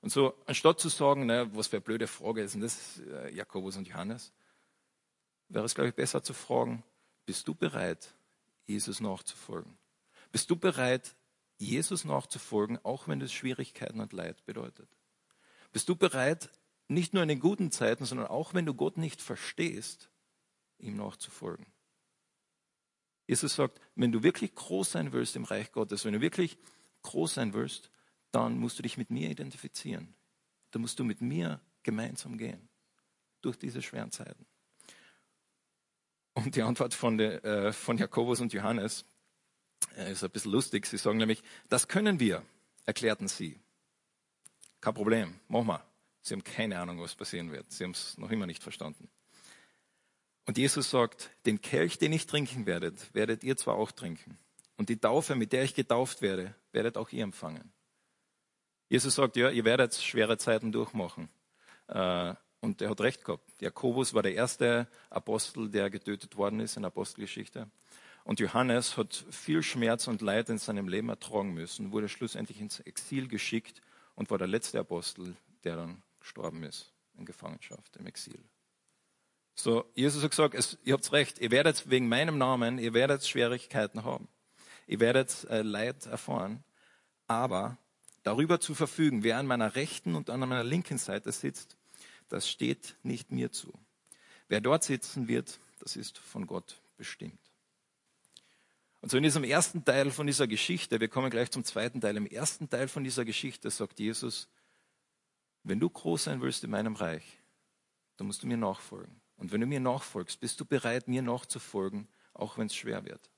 Und 0.02 0.10
so, 0.10 0.34
anstatt 0.48 0.80
zu 0.80 0.90
sagen, 0.90 1.28
naja, 1.28 1.48
was 1.56 1.68
für 1.68 1.76
eine 1.76 1.82
blöde 1.82 2.08
Frage 2.08 2.42
ist 2.42 2.56
denn 2.56 2.62
das, 2.62 3.00
äh, 3.02 3.36
Jakobus 3.36 3.78
und 3.78 3.88
Johannes, 3.88 4.34
wäre 5.50 5.66
es, 5.66 5.76
glaube 5.76 5.90
ich, 5.90 5.96
besser 5.96 6.24
zu 6.24 6.34
fragen, 6.34 6.84
bist 7.26 7.48
du 7.48 7.56
bereit, 7.56 8.14
Jesus 8.66 9.00
nachzufolgen? 9.00 9.78
Bist 10.32 10.50
du 10.50 10.56
bereit, 10.56 11.16
Jesus 11.58 12.06
nachzufolgen, 12.06 12.84
auch 12.84 13.08
wenn 13.08 13.20
das 13.20 13.32
Schwierigkeiten 13.32 14.00
und 14.00 14.14
Leid 14.14 14.46
bedeutet? 14.46 14.90
Bist 15.72 15.90
du 15.90 15.96
bereit, 15.96 16.50
nicht 16.88 17.14
nur 17.14 17.24
in 17.24 17.30
den 17.30 17.40
guten 17.40 17.72
Zeiten, 17.72 18.06
sondern 18.06 18.28
auch 18.28 18.54
wenn 18.54 18.66
du 18.66 18.74
Gott 18.74 18.98
nicht 18.98 19.22
verstehst, 19.22 20.10
ihm 20.78 20.98
nachzufolgen? 20.98 21.66
Jesus 23.28 23.56
sagt, 23.56 23.82
wenn 23.96 24.12
du 24.12 24.22
wirklich 24.24 24.54
groß 24.54 24.92
sein 24.92 25.12
willst 25.12 25.36
im 25.36 25.46
Reich 25.46 25.72
Gottes, 25.72 26.06
wenn 26.06 26.14
du 26.14 26.22
wirklich 26.22 26.58
groß 27.02 27.36
sein 27.36 27.54
willst, 27.54 27.90
dann 28.32 28.60
musst 28.60 28.78
du 28.78 28.84
dich 28.84 28.98
mit 28.98 29.10
mir 29.10 29.30
identifizieren. 29.30 30.14
Dann 30.72 30.82
musst 30.82 31.00
du 31.00 31.04
mit 31.04 31.22
mir 31.22 31.62
gemeinsam 31.84 32.38
gehen 32.38 32.70
durch 33.42 33.58
diese 33.58 33.82
schweren 33.82 34.12
Zeiten. 34.12 34.46
Und 36.36 36.56
die 36.56 36.62
Antwort 36.62 36.94
von, 36.94 37.18
der, 37.18 37.44
äh, 37.44 37.74
von 37.74 37.98
Jakobus 37.98 38.42
und 38.42 38.54
Johannes 38.54 39.06
ist 39.96 40.24
ein 40.24 40.30
bisschen 40.30 40.52
lustig. 40.52 40.86
Sie 40.86 40.98
sagen 40.98 41.18
nämlich, 41.18 41.42
das 41.70 41.88
können 41.88 42.20
wir, 42.20 42.44
erklärten 42.86 43.28
sie. 43.28 43.60
Kein 44.82 44.94
Problem, 44.94 45.40
machen 45.48 45.68
wir. 45.68 45.86
Sie 46.22 46.34
haben 46.34 46.44
keine 46.44 46.80
Ahnung, 46.80 47.00
was 47.00 47.16
passieren 47.16 47.52
wird. 47.52 47.72
Sie 47.72 47.84
haben 47.84 47.92
es 47.92 48.18
noch 48.18 48.30
immer 48.32 48.46
nicht 48.46 48.62
verstanden. 48.62 49.10
Und 50.46 50.58
Jesus 50.58 50.90
sagt, 50.90 51.32
den 51.46 51.62
Kelch, 51.62 51.98
den 51.98 52.14
ich 52.14 52.28
trinken 52.28 52.66
werdet, 52.66 53.14
werdet 53.14 53.44
ihr 53.44 53.58
zwar 53.58 53.76
auch 53.76 53.92
trinken. 53.92 54.38
Und 54.78 54.90
die 54.90 54.98
Taufe, 54.98 55.36
mit 55.36 55.54
der 55.54 55.64
ich 55.64 55.74
getauft 55.74 56.22
werde, 56.22 56.54
werdet 56.72 56.98
auch 56.98 57.10
ihr 57.10 57.24
empfangen. 57.24 57.72
Jesus 58.90 59.16
sagt, 59.16 59.38
ja, 59.38 59.50
ihr 59.50 59.66
werdet 59.66 59.96
schwere 59.96 60.38
Zeiten 60.38 60.72
durchmachen. 60.72 61.30
Äh, 61.88 62.36
und 62.66 62.82
er 62.82 62.90
hat 62.90 63.02
recht 63.02 63.24
gehabt. 63.24 63.44
Jakobus 63.62 64.14
war 64.14 64.24
der 64.24 64.34
erste 64.34 64.88
Apostel, 65.10 65.70
der 65.70 65.90
getötet 65.90 66.36
worden 66.36 66.60
ist 66.60 66.76
in 66.76 66.84
Apostelgeschichte. 66.84 67.70
Und 68.26 68.40
Johannes 68.40 68.98
hat 68.98 69.26
viel 69.30 69.62
Schmerz 69.62 70.08
und 70.08 70.22
Leid 70.22 70.50
in 70.50 70.58
seinem 70.58 70.88
Leben 70.88 71.10
ertragen 71.10 71.54
müssen, 71.54 71.92
wurde 71.92 72.10
schlussendlich 72.10 72.60
ins 72.60 72.80
Exil 72.80 73.28
geschickt 73.28 73.82
und 74.16 74.32
war 74.32 74.40
der 74.40 74.48
letzte 74.48 74.80
Apostel, 74.80 75.36
der 75.64 75.76
dann 75.76 76.02
gestorben 76.20 76.64
ist 76.64 76.92
in 77.18 77.26
Gefangenschaft, 77.26 77.96
im 77.98 78.08
Exil. 78.08 78.40
So, 79.54 79.86
Jesus 79.94 80.24
hat 80.24 80.32
gesagt, 80.32 80.56
es, 80.56 80.78
ihr 80.84 80.94
habt 80.94 81.12
recht, 81.14 81.40
ihr 81.40 81.52
werdet 81.52 81.90
wegen 81.90 82.10
meinem 82.10 82.38
Namen, 82.38 82.80
ihr 82.80 82.94
werdet 82.94 83.26
Schwierigkeiten 83.26 84.04
haben. 84.04 84.28
Ihr 84.88 85.00
werdet 85.00 85.46
äh, 85.50 85.62
Leid 85.62 86.08
erfahren. 86.08 86.64
Aber 87.28 87.78
darüber 88.24 88.60
zu 88.60 88.76
verfügen, 88.76 89.24
wer 89.24 89.38
an 89.38 89.48
meiner 89.48 89.76
rechten 89.76 90.16
und 90.16 90.30
an 90.30 90.42
meiner 90.42 90.64
linken 90.64 90.98
Seite 90.98 91.32
sitzt, 91.32 91.78
das 92.30 92.50
steht 92.50 92.96
nicht 93.04 93.32
mir 93.32 93.52
zu. 93.52 93.74
Wer 94.48 94.62
dort 94.62 94.84
sitzen 94.84 95.28
wird, 95.28 95.60
das 95.80 95.96
ist 95.96 96.18
von 96.18 96.48
Gott 96.48 96.82
bestimmt. 96.98 97.40
Und 99.02 99.10
so 99.12 99.18
in 99.18 99.24
diesem 99.24 99.44
ersten 99.44 99.86
Teil 99.86 100.10
von 100.10 100.26
dieser 100.26 100.48
Geschichte, 100.48 101.00
wir 101.00 101.08
kommen 101.08 101.30
gleich 101.30 101.52
zum 101.52 101.64
zweiten 101.64 102.02
Teil, 102.02 102.18
im 102.18 102.26
ersten 102.26 102.70
Teil 102.70 102.88
von 102.88 103.04
dieser 103.04 103.24
Geschichte 103.24 103.70
sagt 103.70 104.00
Jesus, 104.00 104.48
wenn 105.64 105.80
du 105.80 105.90
groß 105.90 106.26
sein 106.26 106.42
willst 106.42 106.64
in 106.64 106.72
meinem 106.72 106.96
Reich, 106.96 107.24
dann 108.18 108.28
musst 108.28 108.44
du 108.44 108.48
mir 108.48 108.58
nachfolgen. 108.58 109.22
Und 109.38 109.52
wenn 109.52 109.62
du 109.62 109.68
mir 109.68 109.80
nachfolgst, 109.80 110.40
bist 110.40 110.60
du 110.60 110.66
bereit, 110.66 111.08
mir 111.08 111.22
nachzufolgen, 111.22 112.08
auch 112.34 112.58
wenn 112.58 112.68
es 112.68 112.76
schwer 112.76 113.06
wird. 113.06 113.30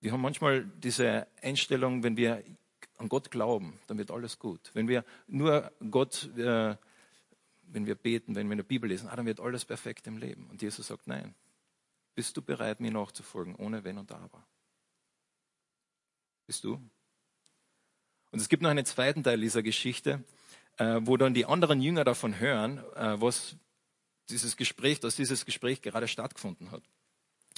Wir 0.00 0.12
haben 0.12 0.20
manchmal 0.20 0.64
diese 0.64 1.26
Einstellung, 1.42 2.02
wenn 2.02 2.16
wir 2.16 2.44
an 2.98 3.08
Gott 3.08 3.30
glauben, 3.30 3.78
dann 3.86 3.98
wird 3.98 4.10
alles 4.10 4.38
gut. 4.38 4.70
Wenn 4.74 4.88
wir 4.88 5.04
nur 5.26 5.70
Gott, 5.90 6.30
äh, 6.36 6.76
wenn 7.68 7.86
wir 7.86 7.94
beten, 7.94 8.34
wenn 8.34 8.48
wir 8.48 8.52
in 8.52 8.58
der 8.58 8.64
Bibel 8.64 8.88
lesen, 8.88 9.08
ah, 9.08 9.16
dann 9.16 9.26
wird 9.26 9.40
alles 9.40 9.64
perfekt 9.64 10.06
im 10.06 10.18
Leben. 10.18 10.48
Und 10.50 10.62
Jesus 10.62 10.86
sagt, 10.86 11.06
nein. 11.06 11.34
Bist 12.14 12.34
du 12.36 12.40
bereit, 12.40 12.80
mir 12.80 12.90
nachzufolgen, 12.90 13.54
ohne 13.56 13.84
Wenn 13.84 13.98
und 13.98 14.10
Aber? 14.10 14.42
Bist 16.46 16.64
du? 16.64 16.80
Und 18.30 18.40
es 18.40 18.48
gibt 18.48 18.62
noch 18.62 18.70
einen 18.70 18.86
zweiten 18.86 19.22
Teil 19.22 19.38
dieser 19.38 19.62
Geschichte, 19.62 20.24
äh, 20.78 21.00
wo 21.02 21.18
dann 21.18 21.34
die 21.34 21.44
anderen 21.44 21.82
Jünger 21.82 22.04
davon 22.04 22.38
hören, 22.38 22.78
äh, 22.94 23.20
was 23.20 23.56
dieses 24.30 24.56
Gespräch, 24.56 25.00
dass 25.00 25.16
dieses 25.16 25.44
Gespräch 25.44 25.82
gerade 25.82 26.08
stattgefunden 26.08 26.70
hat. 26.70 26.82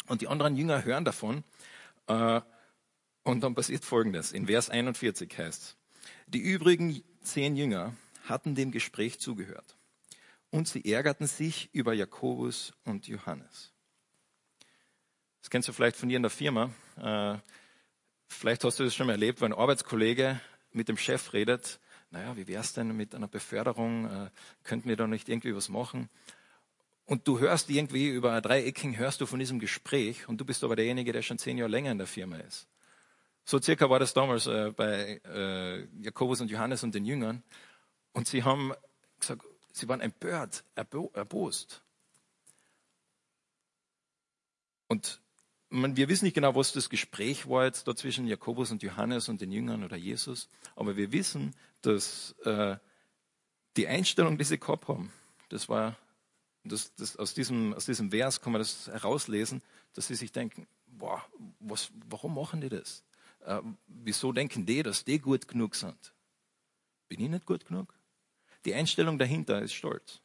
Und 0.07 0.23
die 0.23 0.29
anderen 0.29 0.57
Jünger 0.57 0.85
hören 0.85 1.05
davon 1.05 1.45
äh, 2.09 2.41
und 3.29 3.43
dann 3.43 3.55
passiert 3.55 3.85
Folgendes. 3.85 4.33
In 4.33 4.47
Vers 4.47 4.71
41 4.71 5.37
heißt 5.37 5.63
es, 5.63 5.77
die 6.29 6.39
übrigen 6.39 7.03
zehn 7.21 7.57
Jünger 7.57 7.95
hatten 8.25 8.55
dem 8.55 8.71
Gespräch 8.71 9.21
zugehört 9.21 9.77
und 10.51 10.67
sie 10.67 10.91
ärgerten 10.91 11.27
sich 11.27 11.69
über 11.75 11.93
Jakobus 11.93 12.73
und 12.85 13.07
Johannes. 13.07 13.75
Das 15.43 15.51
kennst 15.51 15.69
du 15.69 15.75
vielleicht 15.75 15.97
von 15.97 16.09
dir 16.09 16.17
in 16.17 16.23
der 16.23 16.31
Firma. 16.31 16.71
Äh, 16.97 17.37
vielleicht 18.29 18.65
hast 18.65 18.81
du 18.81 18.85
das 18.85 18.95
schon 18.95 19.07
mal 19.07 19.13
erlebt, 19.13 19.43
wenn 19.43 19.53
ein 19.53 19.59
Arbeitskollege 19.59 20.41
mit 20.73 20.89
dem 20.89 20.97
Chef 20.97 21.35
redet, 21.35 21.81
naja, 22.11 22.35
wie 22.35 22.49
wäre 22.49 22.63
es 22.63 22.73
denn 22.73 22.97
mit 22.97 23.15
einer 23.15 23.29
Beförderung? 23.29 24.07
Äh, 24.07 24.31
könnten 24.65 24.89
wir 24.89 24.97
da 24.97 25.07
nicht 25.07 25.29
irgendwie 25.29 25.55
was 25.55 25.69
machen? 25.69 26.09
Und 27.05 27.29
du 27.29 27.41
hörst 27.41 27.69
irgendwie 27.69 28.09
über 28.09 28.41
Dreiecking, 28.41 28.97
hörst 28.97 29.21
du 29.21 29.27
von 29.27 29.39
diesem 29.39 29.59
Gespräch 29.59 30.31
und 30.31 30.41
du 30.41 30.47
bist 30.47 30.65
aber 30.65 30.77
derjenige, 30.77 31.13
der 31.13 31.21
schon 31.21 31.37
zehn 31.37 31.59
Jahre 31.59 31.71
länger 31.71 31.93
in 31.93 31.99
der 31.99 32.07
Firma 32.07 32.39
ist. 32.39 32.67
So 33.49 33.59
circa 33.59 33.89
war 33.89 33.99
das 33.99 34.13
damals 34.13 34.47
äh, 34.47 34.75
bei 34.77 35.23
äh, 35.25 35.87
Jakobus 36.03 36.43
und 36.43 36.51
Johannes 36.51 36.83
und 36.83 36.95
den 36.95 37.07
Jüngern. 37.07 37.43
Und 38.13 38.29
sie 38.29 38.45
haben 38.45 38.75
gesagt, 39.19 39.43
sie 39.73 39.89
waren 39.89 40.03
empört, 40.03 40.65
erbo 40.75 41.11
erbost. 41.15 41.83
Und 44.87 45.23
man, 45.71 45.97
wir 45.97 46.11
wissen 46.11 46.27
nicht 46.27 46.35
genau, 46.35 46.55
was 46.57 46.75
das 46.75 46.91
Gespräch 46.91 47.49
war 47.49 47.65
jetzt 47.65 47.89
da 47.89 47.97
zwischen 47.97 48.27
Jakobus 48.27 48.71
und 48.71 48.83
Johannes 48.83 49.31
und 49.31 49.41
den 49.41 49.51
Jüngern 49.51 49.83
oder 49.83 49.97
Jesus, 49.97 50.51
aber 50.77 50.99
wir 50.99 51.11
wissen, 51.11 51.55
dass 51.81 52.33
äh, 52.45 52.77
die 53.79 53.89
Einstellung, 53.89 54.37
die 54.37 54.45
sie 54.45 54.61
gehabt 54.61 54.89
haben, 54.89 55.11
das 55.49 55.71
war 55.71 55.97
das, 56.65 56.95
das, 56.97 57.17
aus, 57.17 57.33
diesem, 57.33 57.73
aus 57.73 57.87
diesem 57.87 58.11
Vers 58.11 58.43
kann 58.43 58.53
man 58.53 58.61
das 58.61 58.89
herauslesen, 58.89 59.63
dass 59.95 60.09
sie 60.09 60.17
sich 60.17 60.33
denken, 60.33 60.67
boah, 60.87 61.25
was, 61.61 61.91
warum 62.11 62.35
machen 62.35 62.61
die 62.61 62.69
das? 62.69 63.05
Äh, 63.45 63.61
wieso 63.87 64.33
denken 64.33 64.67
die, 64.67 64.83
dass 64.83 65.05
die 65.05 65.19
gut 65.19 65.49
genug 65.49 65.75
sind? 65.75 66.15
Bin 67.09 67.21
ich 67.21 67.29
nicht 67.29 67.47
gut 67.47 67.67
genug? 67.67 67.95
Die 68.65 68.75
Einstellung 68.75 69.19
dahinter 69.19 69.63
ist 69.63 69.73
Stolz. 69.73 70.21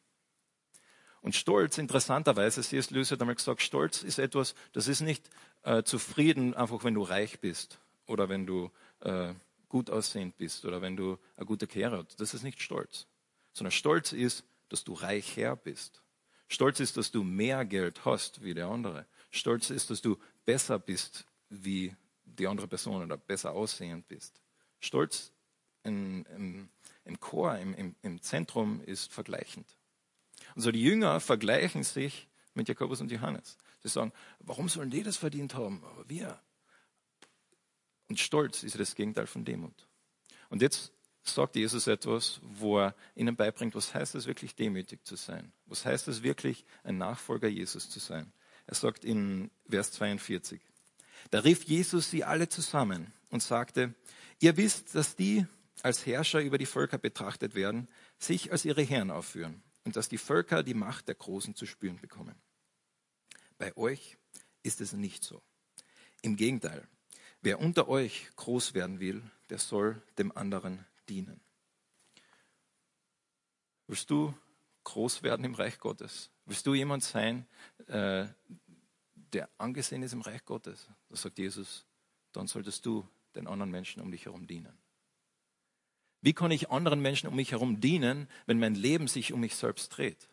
Und 1.22 1.36
Stolz, 1.36 1.78
interessanterweise, 1.78 2.62
C.S. 2.62 2.90
Lewis 2.90 3.12
hat 3.12 3.22
einmal 3.22 3.36
gesagt, 3.36 3.62
Stolz 3.62 4.04
ist 4.04 4.20
etwas, 4.20 4.56
das 4.74 4.90
ist 4.90 5.00
nicht 5.00 5.30
äh, 5.64 5.84
zufrieden, 5.84 6.54
einfach 6.54 6.84
wenn 6.84 6.96
du 6.96 7.02
reich 7.02 7.40
bist 7.40 7.80
oder 8.08 8.28
wenn 8.28 8.46
du 8.46 8.70
äh, 9.00 9.34
gut 9.70 9.90
aussehend 9.90 10.38
bist 10.38 10.66
oder 10.66 10.82
wenn 10.82 10.98
du 10.98 11.18
eine 11.38 11.46
gute 11.46 11.66
Karriere 11.66 12.04
hast. 12.04 12.20
Das 12.20 12.34
ist 12.34 12.44
nicht 12.44 12.62
Stolz. 12.62 13.08
Sondern 13.54 13.72
Stolz 13.72 14.12
ist, 14.12 14.44
dass 14.68 14.84
du 14.84 14.94
reich 14.94 15.38
her 15.38 15.56
bist. 15.56 16.02
Stolz 16.50 16.82
ist, 16.82 16.98
dass 16.98 17.12
du 17.12 17.24
mehr 17.24 17.64
Geld 17.64 18.04
hast 18.04 18.44
wie 18.44 18.54
der 18.54 18.68
andere. 18.68 19.06
Stolz 19.32 19.70
ist, 19.70 19.90
dass 19.90 20.02
du 20.02 20.18
besser 20.46 20.78
bist 20.78 21.26
wie 21.50 21.96
die 22.38 22.48
andere 22.48 22.68
Person 22.68 23.04
oder 23.04 23.18
besser 23.18 23.52
aussehend 23.52 24.08
bist. 24.08 24.42
Stolz 24.80 25.32
im, 25.84 26.26
im, 26.36 26.70
im 27.06 27.20
Chor, 27.20 27.58
im, 27.58 27.74
im, 27.74 27.96
im 28.02 28.22
Zentrum 28.22 28.82
ist 28.82 29.12
vergleichend. 29.12 29.78
Also 30.56 30.72
die 30.72 30.82
Jünger 30.82 31.20
vergleichen 31.20 31.84
sich 31.84 32.28
mit 32.54 32.68
Jakobus 32.68 33.02
und 33.02 33.12
Johannes. 33.12 33.58
Sie 33.82 33.90
sagen, 33.90 34.14
warum 34.40 34.70
sollen 34.70 34.90
die 34.90 35.04
das 35.04 35.18
verdient 35.18 35.56
haben? 35.56 35.84
Aber 35.84 36.08
wir. 36.08 36.40
Und 38.10 38.20
Stolz 38.20 38.64
ist 38.64 38.80
das 38.80 38.96
Gegenteil 38.96 39.28
von 39.28 39.44
Demut. 39.44 39.88
Und 40.50 40.62
jetzt 40.62 40.92
sagt 41.24 41.56
Jesus 41.56 41.88
etwas, 41.88 42.40
wo 42.44 42.80
er 42.80 42.96
ihnen 43.16 43.36
beibringt, 43.36 43.76
was 43.76 43.94
heißt 43.94 44.16
es 44.16 44.28
wirklich 44.28 44.56
demütig 44.56 45.06
zu 45.06 45.16
sein? 45.16 45.52
Was 45.66 45.86
heißt 45.86 46.08
es 46.08 46.22
wirklich, 46.22 46.66
ein 46.84 46.98
Nachfolger 46.98 47.48
Jesus 47.48 47.90
zu 47.90 48.00
sein? 48.00 48.32
Er 48.68 48.76
sagt 48.76 49.04
in 49.04 49.50
Vers 49.68 49.92
42, 49.94 50.62
da 51.32 51.40
rief 51.40 51.64
Jesus 51.64 52.10
sie 52.10 52.24
alle 52.24 52.50
zusammen 52.50 53.14
und 53.30 53.42
sagte, 53.42 53.94
ihr 54.40 54.58
wisst, 54.58 54.96
dass 54.96 55.16
die 55.16 55.46
als 55.82 56.06
Herrscher 56.06 56.42
über 56.42 56.58
die 56.58 56.66
Völker 56.66 56.98
betrachtet 56.98 57.56
werden, 57.56 57.88
sich 58.18 58.52
als 58.52 58.66
ihre 58.66 58.84
Herren 58.84 59.12
aufführen 59.12 59.62
und 59.84 59.96
dass 59.96 60.10
die 60.10 60.18
Völker 60.18 60.64
die 60.64 60.74
Macht 60.74 61.08
der 61.08 61.16
Großen 61.16 61.56
zu 61.56 61.66
spüren 61.66 62.00
bekommen. 62.00 62.36
Bei 63.58 63.76
euch 63.76 64.18
ist 64.64 64.82
es 64.82 64.94
nicht 64.94 65.24
so. 65.24 65.42
Im 66.22 66.38
Gegenteil, 66.38 66.88
wer 67.42 67.60
unter 67.60 67.88
euch 67.90 68.30
groß 68.36 68.74
werden 68.74 69.00
will, 69.00 69.22
der 69.50 69.60
soll 69.60 70.02
dem 70.18 70.36
anderen 70.36 70.86
dienen. 71.10 71.42
Willst 73.88 74.10
du 74.10 74.34
groß 74.86 75.24
werden 75.24 75.46
im 75.46 75.56
Reich 75.56 75.80
Gottes? 75.80 76.30
Willst 76.46 76.66
du 76.66 76.74
jemand 76.74 77.04
sein, 77.04 77.46
äh, 77.88 78.26
der 79.34 79.50
angesehen 79.58 80.04
ist 80.04 80.14
im 80.14 80.22
Reich 80.22 80.44
Gottes? 80.46 80.90
Da 81.10 81.16
sagt 81.16 81.38
Jesus, 81.38 81.86
dann 82.32 82.48
solltest 82.48 82.86
du 82.86 83.08
den 83.36 83.48
anderen 83.48 83.72
Menschen 83.72 84.02
um 84.02 84.12
dich 84.12 84.26
herum 84.26 84.48
dienen. 84.48 84.78
Wie 86.22 86.34
kann 86.34 86.52
ich 86.52 86.70
anderen 86.70 87.02
Menschen 87.02 87.28
um 87.28 87.36
mich 87.36 87.52
herum 87.52 87.82
dienen, 87.82 88.30
wenn 88.46 88.60
mein 88.60 88.76
Leben 88.76 89.08
sich 89.08 89.34
um 89.34 89.42
mich 89.42 89.56
selbst 89.56 89.90
dreht? 89.90 90.30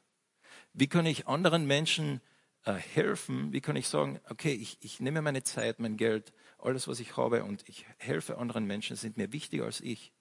Wie 0.73 0.87
kann 0.87 1.07
ich 1.07 1.27
anderen 1.27 1.67
Menschen 1.67 2.21
äh, 2.65 2.75
helfen? 2.75 3.53
Wie 3.53 3.61
kann 3.61 3.75
ich 3.75 3.89
sagen, 3.89 4.21
okay, 4.29 4.53
ich, 4.53 4.79
ich 4.81 5.01
nehme 5.01 5.21
meine 5.21 5.43
Zeit, 5.43 5.81
mein 5.81 5.97
Geld, 5.97 6.33
alles, 6.59 6.87
was 6.87 7.01
ich 7.01 7.17
habe 7.17 7.43
und 7.45 7.69
ich 7.69 7.87
helfe 7.99 8.39
anderen 8.39 8.67
Menschen, 8.67 8.97
sind 8.97 9.17
mir 9.17 9.33
wichtiger 9.33 9.65
als 9.65 9.81
ich 9.81 10.13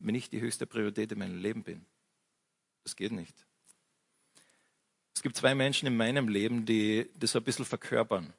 wenn 0.00 0.14
ich 0.14 0.30
die 0.30 0.40
höchste 0.40 0.66
Priorität 0.66 1.12
in 1.12 1.18
meinem 1.18 1.38
Leben 1.38 1.62
bin. 1.62 1.86
Das 2.82 2.96
geht 2.96 3.12
nicht. 3.12 3.46
Es 5.20 5.22
gibt 5.22 5.36
zwei 5.36 5.54
Menschen 5.54 5.86
in 5.86 5.98
meinem 5.98 6.28
Leben, 6.28 6.64
die 6.64 7.10
das 7.14 7.36
ein 7.36 7.42
bisschen 7.42 7.66
verkörpern. 7.66 8.32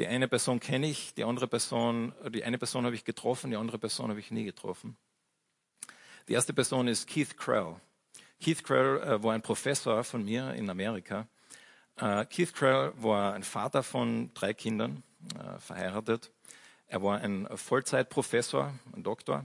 Die 0.00 0.08
eine 0.08 0.26
Person 0.26 0.58
kenne 0.58 0.88
ich, 0.88 1.14
die 1.14 1.22
andere 1.22 1.46
Person, 1.46 2.12
die 2.30 2.42
eine 2.42 2.58
Person 2.58 2.84
habe 2.84 2.96
ich 2.96 3.04
getroffen, 3.04 3.52
die 3.52 3.56
andere 3.56 3.78
Person 3.78 4.10
habe 4.10 4.18
ich 4.18 4.32
nie 4.32 4.42
getroffen. 4.42 4.96
Die 6.26 6.32
erste 6.32 6.52
Person 6.52 6.88
ist 6.88 7.06
Keith 7.06 7.36
Krell. 7.36 7.76
Keith 8.42 8.64
Krell 8.64 9.00
äh, 9.02 9.22
war 9.22 9.34
ein 9.34 9.42
Professor 9.42 10.02
von 10.02 10.24
mir 10.24 10.52
in 10.54 10.68
Amerika. 10.68 11.28
Äh, 11.94 12.24
Keith 12.24 12.52
Krell 12.52 12.92
war 12.96 13.34
ein 13.34 13.44
Vater 13.44 13.84
von 13.84 14.34
drei 14.34 14.52
Kindern, 14.52 15.04
äh, 15.38 15.60
verheiratet. 15.60 16.32
Er 16.88 17.04
war 17.04 17.20
ein 17.20 17.46
Vollzeitprofessor, 17.54 18.74
ein 18.96 19.04
Doktor. 19.04 19.44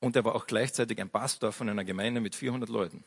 Und 0.00 0.16
er 0.16 0.24
war 0.24 0.34
auch 0.34 0.48
gleichzeitig 0.48 1.00
ein 1.00 1.08
Pastor 1.08 1.52
von 1.52 1.68
einer 1.68 1.84
Gemeinde 1.84 2.20
mit 2.20 2.34
400 2.34 2.68
Leuten. 2.68 3.04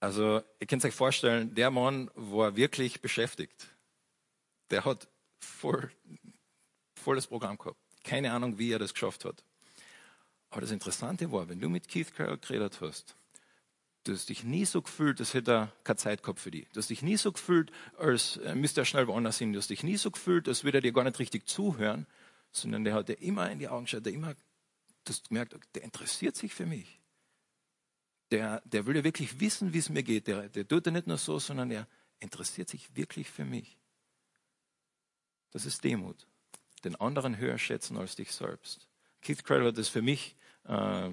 Also, 0.00 0.42
ihr 0.60 0.66
könnt 0.66 0.84
euch 0.84 0.94
vorstellen, 0.94 1.54
der 1.54 1.70
Mann 1.70 2.10
war 2.14 2.56
wirklich 2.56 3.00
beschäftigt. 3.00 3.68
Der 4.70 4.84
hat 4.84 5.08
voll, 5.38 5.90
volles 6.94 7.26
Programm 7.26 7.56
gehabt. 7.56 7.78
Keine 8.04 8.32
Ahnung, 8.32 8.58
wie 8.58 8.72
er 8.72 8.78
das 8.78 8.92
geschafft 8.92 9.24
hat. 9.24 9.42
Aber 10.50 10.60
das 10.60 10.70
Interessante 10.70 11.32
war, 11.32 11.48
wenn 11.48 11.60
du 11.60 11.68
mit 11.68 11.88
Keith 11.88 12.14
Carroll 12.14 12.38
geredet 12.38 12.80
hast, 12.80 13.16
du 14.04 14.12
hast 14.12 14.28
dich 14.28 14.44
nie 14.44 14.64
so 14.64 14.82
gefühlt, 14.82 15.18
als 15.18 15.34
hätte 15.34 15.52
er 15.52 15.72
keine 15.82 15.96
Zeit 15.96 16.22
gehabt 16.22 16.40
für 16.40 16.50
dich. 16.50 16.68
Du 16.72 16.78
hast 16.78 16.90
dich 16.90 17.02
nie 17.02 17.16
so 17.16 17.32
gefühlt, 17.32 17.72
als 17.98 18.36
äh, 18.38 18.54
müsste 18.54 18.82
er 18.82 18.84
schnell 18.84 19.06
woanders 19.08 19.38
hin. 19.38 19.52
Du 19.52 19.58
hast 19.58 19.70
dich 19.70 19.82
nie 19.82 19.96
so 19.96 20.10
gefühlt, 20.10 20.46
als 20.48 20.62
würde 20.62 20.78
er 20.78 20.82
dir 20.82 20.92
gar 20.92 21.04
nicht 21.04 21.18
richtig 21.18 21.48
zuhören, 21.48 22.06
sondern 22.52 22.84
der 22.84 22.94
hat 22.94 23.08
dir 23.08 23.20
immer 23.20 23.50
in 23.50 23.58
die 23.58 23.68
Augen 23.68 23.84
geschaut, 23.84 24.06
der 24.06 24.12
immer 24.12 24.34
du 25.04 25.12
gemerkt, 25.28 25.54
der 25.74 25.82
interessiert 25.82 26.36
sich 26.36 26.54
für 26.54 26.66
mich. 26.66 27.00
Der, 28.30 28.60
der 28.64 28.86
will 28.86 28.96
ja 28.96 29.04
wirklich 29.04 29.40
wissen, 29.40 29.72
wie 29.72 29.78
es 29.78 29.88
mir 29.88 30.02
geht. 30.02 30.26
Der, 30.26 30.48
der 30.48 30.66
tut 30.66 30.86
ja 30.86 30.92
nicht 30.92 31.06
nur 31.06 31.18
so, 31.18 31.38
sondern 31.38 31.70
er 31.70 31.86
interessiert 32.18 32.68
sich 32.68 32.94
wirklich 32.96 33.30
für 33.30 33.44
mich. 33.44 33.78
Das 35.52 35.64
ist 35.64 35.84
Demut. 35.84 36.26
Den 36.84 36.96
anderen 36.96 37.38
höher 37.38 37.58
schätzen 37.58 37.96
als 37.96 38.16
dich 38.16 38.32
selbst. 38.32 38.88
Keith 39.22 39.44
Cradle 39.44 39.68
hat 39.68 39.78
das 39.78 39.88
für 39.88 40.02
mich 40.02 40.36
äh, 40.68 41.10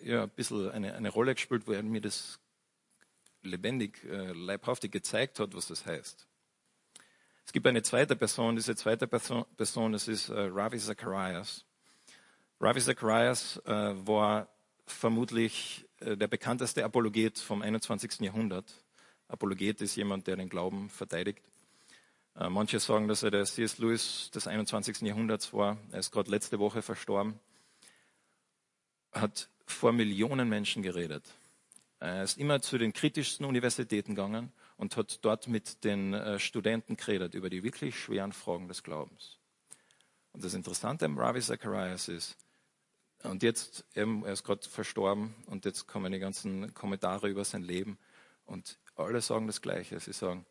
ja, 0.00 0.22
ein 0.24 0.30
bisschen 0.30 0.70
eine, 0.70 0.94
eine 0.94 1.08
Rolle 1.08 1.34
gespielt, 1.34 1.66
wo 1.66 1.72
er 1.72 1.82
mir 1.82 2.00
das 2.00 2.38
lebendig, 3.42 4.04
äh, 4.04 4.32
leibhaftig 4.32 4.92
gezeigt 4.92 5.38
hat, 5.40 5.54
was 5.54 5.68
das 5.68 5.86
heißt. 5.86 6.26
Es 7.44 7.52
gibt 7.52 7.66
eine 7.66 7.82
zweite 7.82 8.16
Person, 8.16 8.56
diese 8.56 8.74
zweite 8.74 9.06
Person, 9.06 9.92
das 9.92 10.08
ist 10.08 10.28
äh, 10.28 10.48
Ravi 10.52 10.78
Zacharias. 10.78 11.64
Ravi 12.60 12.80
Zacharias 12.80 13.62
äh, 13.66 13.70
war 14.06 14.48
vermutlich 14.84 15.85
der 16.00 16.28
bekannteste 16.28 16.84
Apologet 16.84 17.38
vom 17.38 17.62
21. 17.62 18.20
Jahrhundert. 18.20 18.72
Apologet 19.28 19.80
ist 19.80 19.96
jemand, 19.96 20.26
der 20.26 20.36
den 20.36 20.48
Glauben 20.48 20.88
verteidigt. 20.90 21.42
Äh, 22.38 22.50
manche 22.50 22.80
sagen, 22.80 23.08
dass 23.08 23.22
er 23.22 23.30
der 23.30 23.44
C.S. 23.44 23.78
Lewis 23.78 24.30
des 24.30 24.46
21. 24.46 25.00
Jahrhunderts 25.02 25.52
war. 25.52 25.78
Er 25.90 26.00
ist 26.00 26.12
gerade 26.12 26.30
letzte 26.30 26.58
Woche 26.58 26.82
verstorben. 26.82 27.40
Er 29.12 29.22
hat 29.22 29.48
vor 29.64 29.92
Millionen 29.92 30.48
Menschen 30.48 30.82
geredet. 30.82 31.24
Er 31.98 32.22
ist 32.22 32.38
immer 32.38 32.60
zu 32.60 32.76
den 32.76 32.92
kritischsten 32.92 33.46
Universitäten 33.46 34.14
gegangen 34.14 34.52
und 34.76 34.96
hat 34.96 35.24
dort 35.24 35.48
mit 35.48 35.82
den 35.84 36.12
äh, 36.12 36.38
Studenten 36.38 36.96
geredet 36.96 37.34
über 37.34 37.48
die 37.48 37.62
wirklich 37.62 37.98
schweren 37.98 38.32
Fragen 38.32 38.68
des 38.68 38.82
Glaubens. 38.82 39.38
Und 40.32 40.44
das 40.44 40.52
Interessante 40.52 41.06
am 41.06 41.18
Ravi 41.18 41.40
Zacharias 41.40 42.08
ist, 42.08 42.36
und 43.22 43.42
jetzt, 43.42 43.84
eben, 43.94 44.24
er 44.24 44.32
ist 44.32 44.44
gerade 44.44 44.68
verstorben 44.68 45.34
und 45.46 45.64
jetzt 45.64 45.86
kommen 45.86 46.12
die 46.12 46.18
ganzen 46.18 46.72
Kommentare 46.74 47.28
über 47.28 47.44
sein 47.44 47.62
Leben 47.62 47.98
und 48.44 48.78
alle 48.94 49.20
sagen 49.20 49.46
das 49.46 49.60
Gleiche. 49.60 49.98
Sie 50.00 50.12
sagen, 50.12 50.46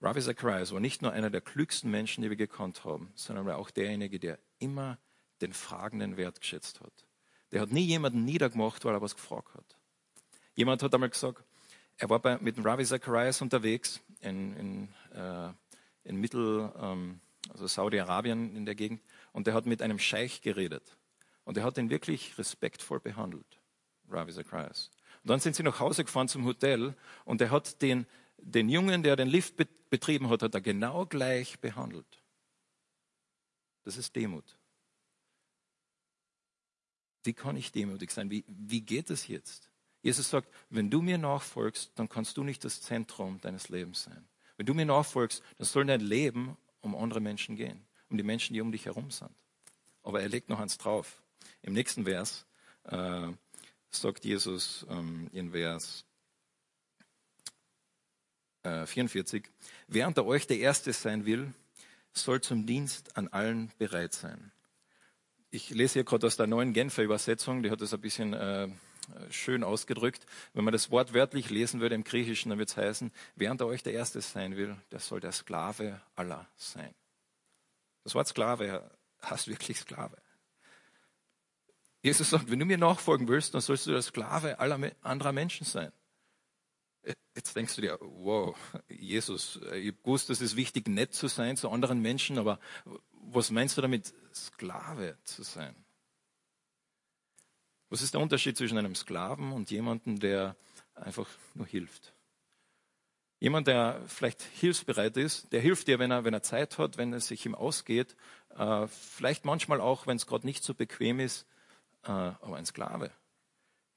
Ravi 0.00 0.20
Zacharias 0.20 0.72
war 0.72 0.80
nicht 0.80 1.02
nur 1.02 1.12
einer 1.12 1.30
der 1.30 1.40
klügsten 1.40 1.90
Menschen, 1.90 2.22
die 2.22 2.30
wir 2.30 2.36
gekannt 2.36 2.84
haben, 2.84 3.10
sondern 3.14 3.48
auch 3.50 3.70
derjenige, 3.70 4.18
der 4.18 4.38
immer 4.58 4.98
den 5.40 5.52
Fragenden 5.52 6.16
wertgeschätzt 6.16 6.80
hat. 6.80 6.92
Der 7.52 7.60
hat 7.60 7.70
nie 7.70 7.84
jemanden 7.84 8.24
niedergemacht, 8.24 8.84
weil 8.84 8.94
er 8.94 9.02
was 9.02 9.14
gefragt 9.14 9.54
hat. 9.54 9.78
Jemand 10.54 10.82
hat 10.82 10.94
einmal 10.94 11.10
gesagt, 11.10 11.44
er 11.96 12.10
war 12.10 12.18
bei, 12.18 12.38
mit 12.38 12.62
Ravi 12.64 12.84
Zacharias 12.84 13.40
unterwegs 13.40 14.00
in, 14.20 14.56
in, 14.56 14.88
äh, 15.14 15.52
in 16.04 16.16
Mittel, 16.16 16.72
ähm, 16.80 17.20
also 17.50 17.66
Saudi-Arabien 17.66 18.56
in 18.56 18.66
der 18.66 18.74
Gegend, 18.74 19.02
und 19.32 19.46
er 19.46 19.54
hat 19.54 19.66
mit 19.66 19.82
einem 19.82 19.98
Scheich 19.98 20.42
geredet. 20.42 20.96
Und 21.44 21.56
er 21.56 21.64
hat 21.64 21.78
ihn 21.78 21.90
wirklich 21.90 22.36
respektvoll 22.38 23.00
behandelt, 23.00 23.60
Ravi 24.08 24.32
Zacharias. 24.32 24.90
Und 25.22 25.30
dann 25.30 25.40
sind 25.40 25.56
sie 25.56 25.62
nach 25.62 25.80
Hause 25.80 26.04
gefahren 26.04 26.28
zum 26.28 26.44
Hotel 26.44 26.94
und 27.24 27.40
er 27.40 27.50
hat 27.50 27.82
den, 27.82 28.06
den 28.38 28.68
Jungen, 28.68 29.02
der 29.02 29.16
den 29.16 29.28
Lift 29.28 29.56
betrieben 29.90 30.28
hat, 30.28 30.42
hat 30.42 30.54
er 30.54 30.60
genau 30.60 31.06
gleich 31.06 31.60
behandelt. 31.60 32.22
Das 33.84 33.96
ist 33.96 34.16
Demut. 34.16 34.58
Wie 37.22 37.32
kann 37.32 37.56
ich 37.56 37.72
demutig 37.72 38.10
sein? 38.10 38.30
Wie, 38.30 38.44
wie 38.46 38.82
geht 38.82 39.10
es 39.10 39.28
jetzt? 39.28 39.70
Jesus 40.02 40.28
sagt, 40.28 40.52
wenn 40.68 40.90
du 40.90 41.00
mir 41.00 41.16
nachfolgst, 41.16 41.92
dann 41.94 42.10
kannst 42.10 42.36
du 42.36 42.44
nicht 42.44 42.62
das 42.64 42.82
Zentrum 42.82 43.40
deines 43.40 43.70
Lebens 43.70 44.02
sein. 44.02 44.28
Wenn 44.56 44.66
du 44.66 44.74
mir 44.74 44.84
nachfolgst, 44.84 45.42
dann 45.56 45.66
soll 45.66 45.86
dein 45.86 46.00
Leben 46.00 46.58
um 46.82 46.94
andere 46.94 47.20
Menschen 47.20 47.56
gehen, 47.56 47.86
um 48.10 48.18
die 48.18 48.22
Menschen, 48.22 48.52
die 48.52 48.60
um 48.60 48.70
dich 48.70 48.84
herum 48.84 49.10
sind. 49.10 49.30
Aber 50.02 50.20
er 50.20 50.28
legt 50.28 50.50
noch 50.50 50.60
eins 50.60 50.76
drauf. 50.76 51.22
Im 51.62 51.72
nächsten 51.72 52.04
Vers 52.04 52.46
äh, 52.84 53.28
sagt 53.90 54.24
Jesus 54.24 54.86
ähm, 54.90 55.28
in 55.32 55.52
Vers 55.52 56.04
äh, 58.62 58.86
44, 58.86 59.44
wer 59.88 60.06
unter 60.06 60.24
euch 60.26 60.46
der 60.46 60.58
Erste 60.58 60.92
sein 60.92 61.26
will, 61.26 61.52
soll 62.12 62.40
zum 62.40 62.66
Dienst 62.66 63.16
an 63.16 63.28
allen 63.28 63.72
bereit 63.78 64.14
sein. 64.14 64.52
Ich 65.50 65.70
lese 65.70 65.94
hier 65.94 66.04
gerade 66.04 66.26
aus 66.26 66.36
der 66.36 66.46
neuen 66.46 66.72
Genfer 66.72 67.02
Übersetzung, 67.02 67.62
die 67.62 67.70
hat 67.70 67.80
das 67.80 67.94
ein 67.94 68.00
bisschen 68.00 68.32
äh, 68.32 68.68
schön 69.30 69.62
ausgedrückt. 69.62 70.26
Wenn 70.52 70.64
man 70.64 70.72
das 70.72 70.90
Wort 70.90 71.14
wörtlich 71.14 71.50
lesen 71.50 71.80
würde 71.80 71.94
im 71.94 72.04
Griechischen, 72.04 72.50
dann 72.50 72.58
würde 72.58 72.70
es 72.70 72.76
heißen, 72.76 73.12
wer 73.36 73.50
unter 73.50 73.66
euch 73.66 73.82
der 73.82 73.92
Erste 73.92 74.20
sein 74.20 74.56
will, 74.56 74.76
der 74.90 75.00
soll 75.00 75.20
der 75.20 75.32
Sklave 75.32 76.00
aller 76.16 76.48
sein. 76.56 76.94
Das 78.02 78.14
Wort 78.14 78.28
Sklave 78.28 78.90
heißt 79.22 79.48
wirklich 79.48 79.78
Sklave. 79.78 80.16
Jesus 82.04 82.28
sagt, 82.28 82.50
wenn 82.50 82.58
du 82.58 82.66
mir 82.66 82.76
nachfolgen 82.76 83.28
willst, 83.28 83.54
dann 83.54 83.62
sollst 83.62 83.86
du 83.86 83.92
der 83.92 84.02
Sklave 84.02 84.58
aller 84.58 84.92
anderer 85.00 85.32
Menschen 85.32 85.64
sein. 85.64 85.90
Jetzt 87.34 87.56
denkst 87.56 87.76
du 87.76 87.80
dir, 87.80 87.98
wow, 87.98 88.54
Jesus, 88.90 89.58
ich 89.72 89.94
wusste, 90.04 90.34
es 90.34 90.42
ist 90.42 90.54
wichtig, 90.54 90.86
nett 90.86 91.14
zu 91.14 91.28
sein 91.28 91.56
zu 91.56 91.70
anderen 91.70 92.02
Menschen, 92.02 92.36
aber 92.36 92.60
was 93.12 93.50
meinst 93.50 93.78
du 93.78 93.80
damit, 93.80 94.12
Sklave 94.34 95.16
zu 95.24 95.42
sein? 95.42 95.74
Was 97.88 98.02
ist 98.02 98.12
der 98.12 98.20
Unterschied 98.20 98.58
zwischen 98.58 98.76
einem 98.76 98.94
Sklaven 98.94 99.52
und 99.52 99.70
jemandem, 99.70 100.20
der 100.20 100.56
einfach 100.94 101.28
nur 101.54 101.66
hilft? 101.66 102.12
Jemand, 103.40 103.66
der 103.66 104.02
vielleicht 104.08 104.42
hilfsbereit 104.42 105.16
ist, 105.16 105.50
der 105.54 105.62
hilft 105.62 105.88
dir, 105.88 105.98
wenn 105.98 106.10
er, 106.10 106.24
wenn 106.24 106.34
er 106.34 106.42
Zeit 106.42 106.76
hat, 106.76 106.98
wenn 106.98 107.14
es 107.14 107.28
sich 107.28 107.46
ihm 107.46 107.54
ausgeht, 107.54 108.14
äh, 108.50 108.86
vielleicht 108.88 109.46
manchmal 109.46 109.80
auch, 109.80 110.06
wenn 110.06 110.18
es 110.18 110.26
gerade 110.26 110.46
nicht 110.46 110.64
so 110.64 110.74
bequem 110.74 111.18
ist, 111.18 111.46
aber 112.08 112.56
ein 112.56 112.66
Sklave, 112.66 113.10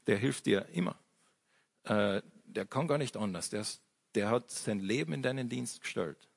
der 0.08 0.18
hilft 0.18 0.46
dir 0.46 0.68
immer. 0.70 0.98
Äh, 1.84 2.22
der 2.46 2.66
kann 2.66 2.88
gar 2.88 2.98
nicht 2.98 3.18
anders. 3.18 3.50
Der, 3.50 3.66
der 4.16 4.30
hat 4.30 4.50
sein 4.52 4.80
Leben 4.80 5.14
in 5.14 5.22
deinen 5.22 5.50
Dienst 5.50 5.82
gestellt. 5.82 6.30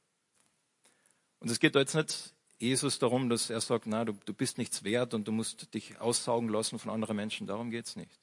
Und 1.39 1.51
es 1.51 1.61
geht 1.61 1.75
da 1.75 1.81
jetzt 1.81 1.95
nicht 1.95 2.35
Jesus 2.59 2.99
darum, 2.99 3.31
dass 3.31 3.49
er 3.49 3.61
sagt, 3.61 3.87
na, 3.87 4.05
du, 4.05 4.13
du 4.13 4.35
bist 4.35 4.59
nichts 4.59 4.85
wert 4.85 5.15
und 5.15 5.27
du 5.27 5.33
musst 5.33 5.73
dich 5.73 5.99
aussaugen 5.99 6.51
lassen 6.51 6.79
von 6.79 6.91
anderen 6.91 7.17
Menschen. 7.17 7.47
Darum 7.47 7.71
geht 7.71 7.87
es 7.87 7.97
nicht. 7.97 8.21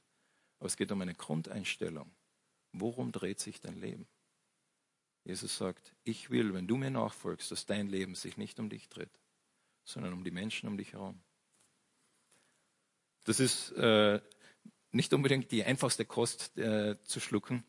Aber 0.59 0.67
es 0.67 0.77
geht 0.77 0.91
um 0.91 1.01
eine 1.01 1.15
Grundeinstellung. 1.15 2.11
Worum 2.73 3.11
dreht 3.11 3.39
sich 3.39 3.59
dein 3.59 3.79
Leben? 3.79 4.07
Jesus 5.23 5.57
sagt, 5.57 5.93
ich 6.03 6.29
will, 6.29 6.53
wenn 6.53 6.67
du 6.67 6.77
mir 6.77 6.91
nachfolgst, 6.91 7.51
dass 7.51 7.65
dein 7.65 7.87
Leben 7.87 8.15
sich 8.15 8.37
nicht 8.37 8.59
um 8.59 8.69
dich 8.69 8.87
dreht, 8.87 9.19
sondern 9.83 10.13
um 10.13 10.23
die 10.23 10.31
Menschen 10.31 10.69
um 10.69 10.77
dich 10.77 10.93
herum. 10.93 11.19
Das 13.27 13.41
ist 13.41 13.73
äh, 13.73 14.21
nicht 14.93 15.13
unbedingt 15.13 15.51
die 15.51 15.61
einfachste 15.61 16.05
Kost 16.05 16.57
äh, 16.57 16.95
zu 17.03 17.19
schlucken. 17.19 17.65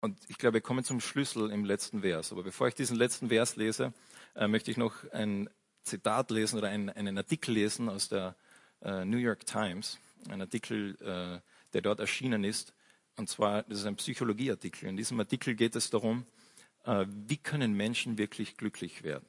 Und 0.00 0.16
ich 0.28 0.38
glaube, 0.38 0.54
wir 0.54 0.60
kommen 0.60 0.84
zum 0.84 1.00
Schlüssel 1.00 1.50
im 1.50 1.64
letzten 1.64 2.02
Vers. 2.02 2.30
Aber 2.30 2.44
bevor 2.44 2.68
ich 2.68 2.76
diesen 2.76 2.96
letzten 2.96 3.30
Vers 3.30 3.56
lese, 3.56 3.92
äh, 4.36 4.46
möchte 4.46 4.70
ich 4.70 4.76
noch 4.76 5.10
ein 5.10 5.50
Zitat 5.82 6.30
lesen 6.30 6.56
oder 6.56 6.68
einen, 6.68 6.88
einen 6.88 7.18
Artikel 7.18 7.54
lesen 7.54 7.88
aus 7.88 8.08
der 8.08 8.36
äh, 8.82 9.04
New 9.04 9.18
York 9.18 9.44
Times. 9.44 9.98
Ein 10.28 10.42
Artikel, 10.42 10.94
äh, 11.00 11.40
der 11.72 11.82
dort 11.82 11.98
erschienen 11.98 12.44
ist. 12.44 12.74
Und 13.16 13.28
zwar, 13.28 13.64
das 13.64 13.80
ist 13.80 13.86
ein 13.86 13.96
Psychologieartikel. 13.96 14.88
In 14.88 14.96
diesem 14.96 15.18
Artikel 15.18 15.56
geht 15.56 15.74
es 15.74 15.90
darum, 15.90 16.26
äh, 16.84 17.06
wie 17.08 17.38
können 17.38 17.72
Menschen 17.72 18.18
wirklich 18.18 18.56
glücklich 18.56 19.02
werden. 19.02 19.26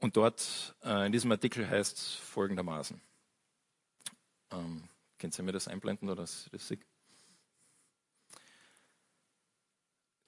Und 0.00 0.16
dort 0.16 0.74
äh, 0.84 1.06
in 1.06 1.12
diesem 1.12 1.30
Artikel 1.32 1.68
heißt 1.68 1.96
es 1.96 2.14
folgendermaßen. 2.14 3.00
Ähm, 4.52 4.88
könnt 5.18 5.38
ihr 5.38 5.44
mir 5.44 5.52
das 5.52 5.68
einblenden 5.68 6.08
oder 6.10 6.24
ist 6.24 6.48
das 6.52 6.68
sick? 6.68 6.86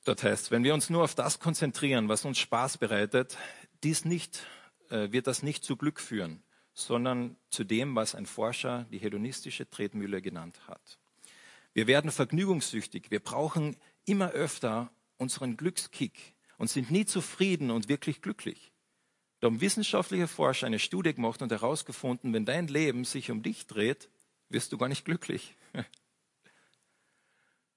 Dort 0.04 0.22
heißt, 0.22 0.50
wenn 0.52 0.62
wir 0.62 0.72
uns 0.72 0.88
nur 0.88 1.02
auf 1.02 1.16
das 1.16 1.40
konzentrieren, 1.40 2.08
was 2.08 2.24
uns 2.24 2.38
Spaß 2.38 2.78
bereitet, 2.78 3.36
dies 3.82 4.04
nicht, 4.04 4.46
äh, 4.88 5.10
wird 5.10 5.26
das 5.26 5.42
nicht 5.42 5.64
zu 5.64 5.76
Glück 5.76 6.00
führen, 6.00 6.44
sondern 6.74 7.36
zu 7.50 7.64
dem, 7.64 7.96
was 7.96 8.14
ein 8.14 8.26
Forscher 8.26 8.86
die 8.92 8.98
hedonistische 8.98 9.68
Tretmühle 9.68 10.22
genannt 10.22 10.60
hat. 10.68 10.98
Wir 11.72 11.86
werden 11.86 12.10
vergnügungssüchtig. 12.10 13.10
Wir 13.10 13.20
brauchen 13.20 13.76
immer 14.04 14.30
öfter 14.30 14.90
unseren 15.16 15.56
Glückskick 15.56 16.34
und 16.56 16.70
sind 16.70 16.90
nie 16.90 17.04
zufrieden 17.04 17.70
und 17.70 17.88
wirklich 17.88 18.22
glücklich. 18.22 18.72
Da 19.40 19.46
haben 19.46 19.60
wissenschaftliche 19.60 20.28
Forscher 20.28 20.66
eine 20.66 20.78
Studie 20.78 21.14
gemacht 21.14 21.42
und 21.42 21.52
herausgefunden, 21.52 22.32
wenn 22.32 22.46
dein 22.46 22.68
Leben 22.68 23.04
sich 23.04 23.30
um 23.30 23.42
dich 23.42 23.66
dreht, 23.66 24.08
wirst 24.48 24.72
du 24.72 24.78
gar 24.78 24.88
nicht 24.88 25.04
glücklich. 25.04 25.54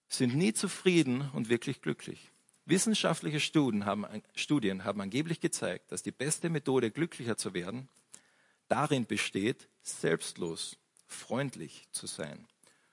Sind 0.08 0.36
nie 0.36 0.54
zufrieden 0.54 1.30
und 1.34 1.50
wirklich 1.50 1.82
glücklich. 1.82 2.32
Wissenschaftliche 2.66 3.40
Studien 3.40 3.86
haben, 3.86 4.06
Studien 4.36 4.84
haben 4.84 5.02
angeblich 5.02 5.40
gezeigt, 5.40 5.92
dass 5.92 6.04
die 6.04 6.12
beste 6.12 6.50
Methode, 6.50 6.92
glücklicher 6.92 7.36
zu 7.36 7.54
werden, 7.54 7.90
darin 8.68 9.06
besteht, 9.06 9.68
selbstlos, 9.82 10.78
freundlich 11.08 11.88
zu 11.92 12.08
sein 12.08 12.48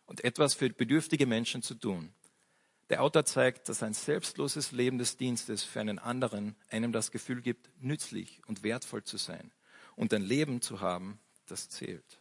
und 0.06 0.24
etwas 0.24 0.54
für 0.54 0.70
bedürftige 0.70 1.26
Menschen 1.26 1.62
zu 1.62 1.74
tun. 1.74 2.12
Der 2.88 3.02
Autor 3.02 3.24
zeigt, 3.24 3.68
dass 3.68 3.82
ein 3.82 3.94
selbstloses 3.94 4.70
Leben 4.70 4.98
des 4.98 5.16
Dienstes 5.16 5.64
für 5.64 5.80
einen 5.80 5.98
anderen 5.98 6.54
einem 6.70 6.92
das 6.92 7.10
Gefühl 7.10 7.42
gibt, 7.42 7.68
nützlich 7.80 8.40
und 8.46 8.62
wertvoll 8.62 9.02
zu 9.02 9.16
sein 9.16 9.50
und 9.96 10.14
ein 10.14 10.22
Leben 10.22 10.60
zu 10.60 10.80
haben, 10.80 11.18
das 11.46 11.68
zählt. 11.68 12.20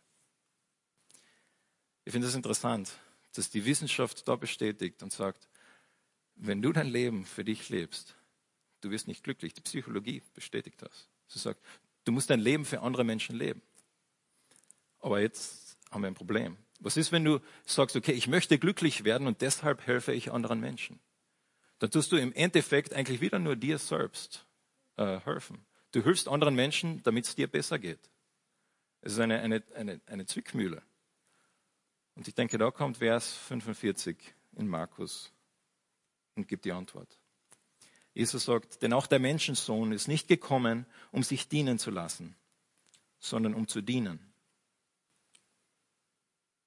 Ich 2.04 2.12
finde 2.12 2.28
es 2.28 2.34
das 2.34 2.38
interessant, 2.38 2.92
dass 3.34 3.50
die 3.50 3.66
Wissenschaft 3.66 4.28
da 4.28 4.36
bestätigt 4.36 5.04
und 5.04 5.12
sagt, 5.12 5.48
wenn 6.36 6.62
du 6.62 6.72
dein 6.72 6.88
Leben 6.88 7.26
für 7.26 7.44
dich 7.44 7.70
lebst, 7.70 8.16
du 8.82 8.92
wirst 8.92 9.08
nicht 9.08 9.24
glücklich. 9.24 9.54
Die 9.54 9.62
Psychologie 9.62 10.22
bestätigt 10.34 10.82
das. 10.82 11.08
Sie 11.28 11.40
sagt, 11.40 11.62
du 12.06 12.12
musst 12.12 12.30
dein 12.30 12.40
Leben 12.40 12.66
für 12.66 12.82
andere 12.82 13.04
Menschen 13.04 13.36
leben. 13.36 13.62
Aber 15.00 15.20
jetzt 15.20 15.78
haben 15.92 16.02
wir 16.02 16.08
ein 16.08 16.16
Problem. 16.16 16.58
Was 16.80 16.98
ist, 16.98 17.12
wenn 17.12 17.24
du 17.24 17.40
sagst, 17.66 17.96
okay, 17.96 18.12
ich 18.12 18.28
möchte 18.28 18.60
glücklich 18.60 19.04
werden 19.04 19.28
und 19.28 19.42
deshalb 19.42 19.86
helfe 19.88 20.14
ich 20.14 20.32
anderen 20.32 20.60
Menschen? 20.60 21.00
Dann 21.80 21.92
tust 21.92 22.12
du 22.12 22.18
im 22.18 22.34
Endeffekt 22.34 22.94
eigentlich 22.94 23.22
wieder 23.22 23.40
nur 23.40 23.56
dir 23.56 23.78
selbst 23.78 24.46
äh, 24.98 25.20
helfen. 25.22 25.66
Du 25.92 26.04
hilfst 26.04 26.28
anderen 26.28 26.56
Menschen, 26.56 27.02
damit 27.04 27.26
es 27.26 27.36
dir 27.36 27.48
besser 27.48 27.80
geht. 27.80 28.10
Es 29.02 29.14
ist 29.14 29.20
eine, 29.20 29.40
eine, 29.40 29.64
eine, 29.76 30.02
eine 30.08 30.26
Zwickmühle. 30.26 30.82
Und 32.16 32.28
ich 32.28 32.34
denke, 32.34 32.58
da 32.58 32.72
kommt 32.72 32.98
Vers 32.98 33.34
45 33.34 34.18
in 34.54 34.68
Markus 34.68 35.32
und 36.36 36.48
gibt 36.48 36.66
die 36.66 36.72
Antwort. 36.72 37.20
Jesus 38.14 38.46
sagt, 38.46 38.82
denn 38.82 38.94
auch 38.94 39.08
der 39.08 39.20
Menschensohn 39.20 39.92
ist 39.92 40.08
nicht 40.08 40.30
gekommen, 40.30 40.86
um 41.12 41.22
sich 41.22 41.50
dienen 41.50 41.78
zu 41.78 41.92
lassen, 41.92 42.36
sondern 43.20 43.54
um 43.54 43.68
zu 43.68 43.82
dienen. 43.82 44.34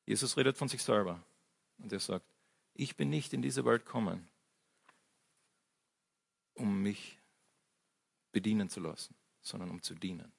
Jesus 0.09 0.39
redet 0.39 0.57
von 0.57 0.69
sich 0.69 0.83
selber 0.83 1.23
und 1.77 1.93
er 1.93 2.01
sagt, 2.01 2.25
ich 2.73 2.97
bin 2.97 3.11
nicht 3.11 3.35
in 3.35 3.43
diese 3.43 3.67
Welt 3.67 3.85
gekommen, 3.85 4.27
um 6.55 6.83
mich 6.83 7.19
bedienen 8.33 8.71
zu 8.71 8.81
lassen, 8.81 9.15
sondern 9.43 9.69
um 9.69 9.83
zu 9.83 9.95
dienen. 9.95 10.33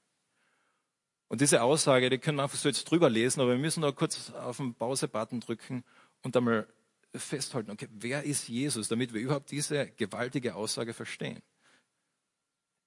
Und 1.28 1.42
diese 1.42 1.62
Aussage, 1.62 2.10
die 2.10 2.18
können 2.18 2.38
wir 2.40 2.44
einfach 2.46 2.58
so 2.58 2.68
jetzt 2.68 2.86
drüber 2.86 3.12
lesen, 3.12 3.42
aber 3.42 3.52
wir 3.52 3.60
müssen 3.60 3.82
da 3.82 3.92
kurz 3.92 4.32
auf 4.32 4.58
den 4.58 4.74
Pause-Button 4.74 5.40
drücken 5.40 5.84
und 6.24 6.36
einmal 6.36 6.68
festhalten, 7.14 7.70
okay, 7.70 7.90
wer 7.92 8.24
ist 8.24 8.48
Jesus, 8.48 8.88
damit 8.88 9.14
wir 9.14 9.22
überhaupt 9.22 9.52
diese 9.52 9.92
gewaltige 9.92 10.56
Aussage 10.56 10.96
verstehen. 10.96 11.44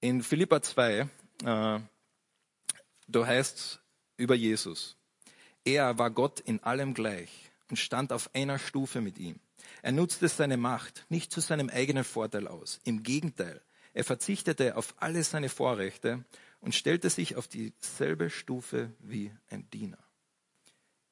In 0.00 0.20
Philippa 0.24 0.60
2, 0.60 0.98
äh, 0.98 1.06
da 1.44 1.80
heißt 3.14 3.56
es 3.56 3.80
über 4.16 4.34
Jesus, 4.34 4.96
er 5.64 5.98
war 5.98 6.10
Gott 6.10 6.40
in 6.40 6.62
allem 6.62 6.94
gleich 6.94 7.50
und 7.70 7.76
stand 7.76 8.12
auf 8.12 8.34
einer 8.34 8.58
Stufe 8.58 9.00
mit 9.00 9.18
ihm. 9.18 9.40
Er 9.82 9.92
nutzte 9.92 10.28
seine 10.28 10.56
Macht 10.56 11.06
nicht 11.08 11.32
zu 11.32 11.40
seinem 11.40 11.68
eigenen 11.68 12.04
Vorteil 12.04 12.48
aus. 12.48 12.80
Im 12.84 13.02
Gegenteil, 13.02 13.62
er 13.94 14.04
verzichtete 14.04 14.76
auf 14.76 14.94
alle 14.98 15.22
seine 15.24 15.48
Vorrechte 15.48 16.24
und 16.60 16.74
stellte 16.74 17.10
sich 17.10 17.36
auf 17.36 17.48
dieselbe 17.48 18.30
Stufe 18.30 18.92
wie 19.00 19.32
ein 19.48 19.68
Diener. 19.70 19.98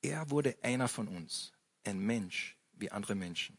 Er 0.02 0.30
wurde 0.30 0.56
einer 0.62 0.88
von 0.88 1.08
uns, 1.08 1.52
ein 1.84 1.98
Mensch 1.98 2.56
wie 2.72 2.90
andere 2.90 3.14
Menschen. 3.14 3.58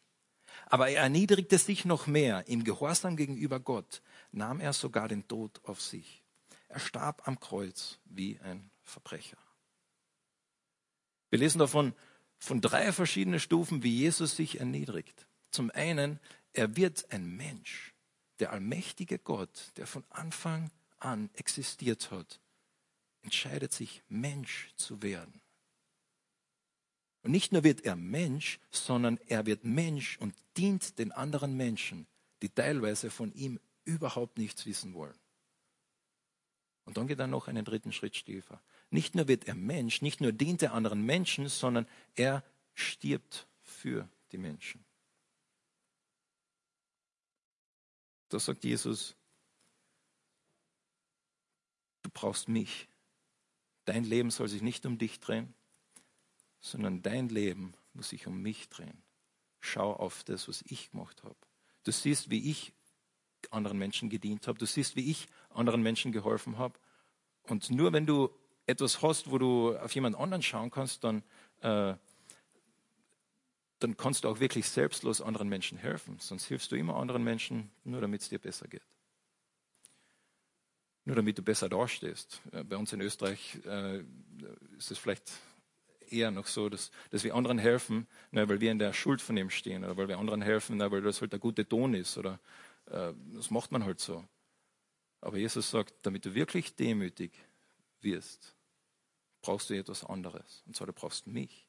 Aber 0.65 0.89
er 0.89 1.03
erniedrigte 1.03 1.57
sich 1.57 1.85
noch 1.85 2.07
mehr. 2.07 2.47
Im 2.47 2.63
Gehorsam 2.63 3.15
gegenüber 3.15 3.59
Gott 3.59 4.01
nahm 4.31 4.59
er 4.59 4.73
sogar 4.73 5.07
den 5.07 5.27
Tod 5.27 5.61
auf 5.63 5.81
sich. 5.81 6.23
Er 6.67 6.79
starb 6.79 7.27
am 7.27 7.39
Kreuz 7.39 7.99
wie 8.05 8.39
ein 8.39 8.71
Verbrecher. 8.81 9.37
Wir 11.31 11.39
lesen 11.39 11.59
davon 11.59 11.93
von 12.37 12.61
drei 12.61 12.91
verschiedenen 12.91 13.39
Stufen, 13.39 13.83
wie 13.83 13.97
Jesus 13.97 14.35
sich 14.35 14.59
erniedrigt. 14.59 15.25
Zum 15.49 15.71
einen, 15.71 16.19
er 16.53 16.75
wird 16.75 17.11
ein 17.11 17.35
Mensch. 17.35 17.93
Der 18.39 18.51
allmächtige 18.51 19.17
Gott, 19.17 19.71
der 19.77 19.87
von 19.87 20.03
Anfang 20.09 20.71
an 20.99 21.29
existiert 21.33 22.11
hat, 22.11 22.39
entscheidet 23.21 23.71
sich, 23.71 24.03
Mensch 24.09 24.71
zu 24.75 25.01
werden. 25.01 25.41
Und 27.23 27.31
nicht 27.31 27.51
nur 27.51 27.63
wird 27.63 27.81
er 27.81 27.95
Mensch, 27.95 28.59
sondern 28.71 29.17
er 29.27 29.45
wird 29.45 29.63
Mensch 29.63 30.17
und 30.17 30.35
dient 30.57 30.99
den 30.99 31.11
anderen 31.11 31.55
Menschen, 31.55 32.07
die 32.41 32.49
teilweise 32.49 33.09
von 33.09 33.31
ihm 33.33 33.59
überhaupt 33.85 34.37
nichts 34.37 34.65
wissen 34.65 34.93
wollen. 34.93 35.17
Und 36.85 36.97
dann 36.97 37.07
geht 37.07 37.19
er 37.19 37.27
noch 37.27 37.47
einen 37.47 37.63
dritten 37.63 37.93
Schritt 37.93 38.25
tiefer. 38.25 38.61
Nicht 38.91 39.15
nur 39.15 39.27
wird 39.27 39.47
er 39.47 39.55
Mensch, 39.55 40.01
nicht 40.01 40.21
nur 40.21 40.31
dient 40.31 40.61
er 40.61 40.73
anderen 40.73 41.03
Menschen, 41.03 41.47
sondern 41.47 41.87
er 42.15 42.43
stirbt 42.75 43.47
für 43.61 44.07
die 44.31 44.37
Menschen. 44.37 44.85
Da 48.29 48.39
sagt 48.39 48.63
Jesus, 48.63 49.15
Du 52.03 52.09
brauchst 52.13 52.47
mich. 52.47 52.87
Dein 53.85 54.03
Leben 54.03 54.31
soll 54.31 54.47
sich 54.47 54.61
nicht 54.61 54.85
um 54.85 54.97
dich 54.97 55.19
drehen, 55.19 55.53
sondern 56.59 57.01
dein 57.01 57.29
Leben 57.29 57.73
muss 57.93 58.09
sich 58.09 58.27
um 58.27 58.41
mich 58.41 58.69
drehen. 58.69 59.01
Schau 59.59 59.93
auf 59.93 60.23
das, 60.23 60.47
was 60.47 60.63
ich 60.63 60.91
gemacht 60.91 61.23
habe. 61.23 61.35
Du 61.83 61.91
siehst, 61.91 62.29
wie 62.29 62.49
ich 62.49 62.73
anderen 63.49 63.77
Menschen 63.77 64.09
gedient 64.09 64.47
habe. 64.47 64.57
Du 64.57 64.65
siehst, 64.65 64.95
wie 64.95 65.09
ich 65.09 65.27
anderen 65.49 65.81
Menschen 65.81 66.11
geholfen 66.11 66.57
habe. 66.57 66.79
Und 67.43 67.69
nur 67.69 67.91
wenn 67.93 68.05
du 68.05 68.29
etwas 68.65 69.01
hast, 69.01 69.31
wo 69.31 69.37
du 69.37 69.77
auf 69.77 69.93
jemand 69.93 70.15
anderen 70.17 70.41
schauen 70.41 70.71
kannst, 70.71 71.03
dann, 71.03 71.23
äh, 71.61 71.93
dann 73.79 73.97
kannst 73.97 74.23
du 74.23 74.29
auch 74.29 74.39
wirklich 74.39 74.69
selbstlos 74.69 75.21
anderen 75.21 75.49
Menschen 75.49 75.77
helfen. 75.77 76.17
Sonst 76.19 76.45
hilfst 76.45 76.71
du 76.71 76.75
immer 76.75 76.95
anderen 76.95 77.23
Menschen, 77.23 77.71
nur 77.83 78.01
damit 78.01 78.21
es 78.21 78.29
dir 78.29 78.39
besser 78.39 78.67
geht. 78.67 78.83
Nur 81.03 81.15
damit 81.15 81.37
du 81.37 81.41
besser 81.41 81.67
dastehst. 81.67 82.41
Äh, 82.51 82.63
bei 82.63 82.77
uns 82.77 82.93
in 82.93 83.01
Österreich 83.01 83.59
äh, 83.65 83.99
ist 84.77 84.91
es 84.91 84.97
vielleicht 84.97 85.31
eher 86.11 86.31
noch 86.31 86.47
so, 86.47 86.69
dass, 86.69 86.91
dass 87.09 87.23
wir 87.23 87.35
anderen 87.35 87.57
helfen, 87.57 88.07
na, 88.31 88.47
weil 88.47 88.59
wir 88.59 88.71
in 88.71 88.79
der 88.79 88.93
Schuld 88.93 89.21
von 89.21 89.37
ihm 89.37 89.49
stehen 89.49 89.83
oder 89.83 89.97
weil 89.97 90.07
wir 90.07 90.19
anderen 90.19 90.41
helfen, 90.41 90.77
na, 90.77 90.91
weil 90.91 91.01
das 91.01 91.21
halt 91.21 91.31
der 91.31 91.39
gute 91.39 91.67
Ton 91.67 91.93
ist 91.93 92.17
oder 92.17 92.39
äh, 92.87 93.13
das 93.33 93.49
macht 93.49 93.71
man 93.71 93.85
halt 93.85 93.99
so. 93.99 94.23
Aber 95.21 95.37
Jesus 95.37 95.69
sagt, 95.69 95.93
damit 96.01 96.25
du 96.25 96.33
wirklich 96.33 96.75
demütig 96.75 97.31
wirst, 98.03 98.55
brauchst 99.41 99.69
du 99.69 99.73
etwas 99.77 100.03
anderes. 100.03 100.63
Und 100.65 100.75
zwar, 100.75 100.87
du 100.87 100.93
brauchst 100.93 101.27
mich. 101.27 101.67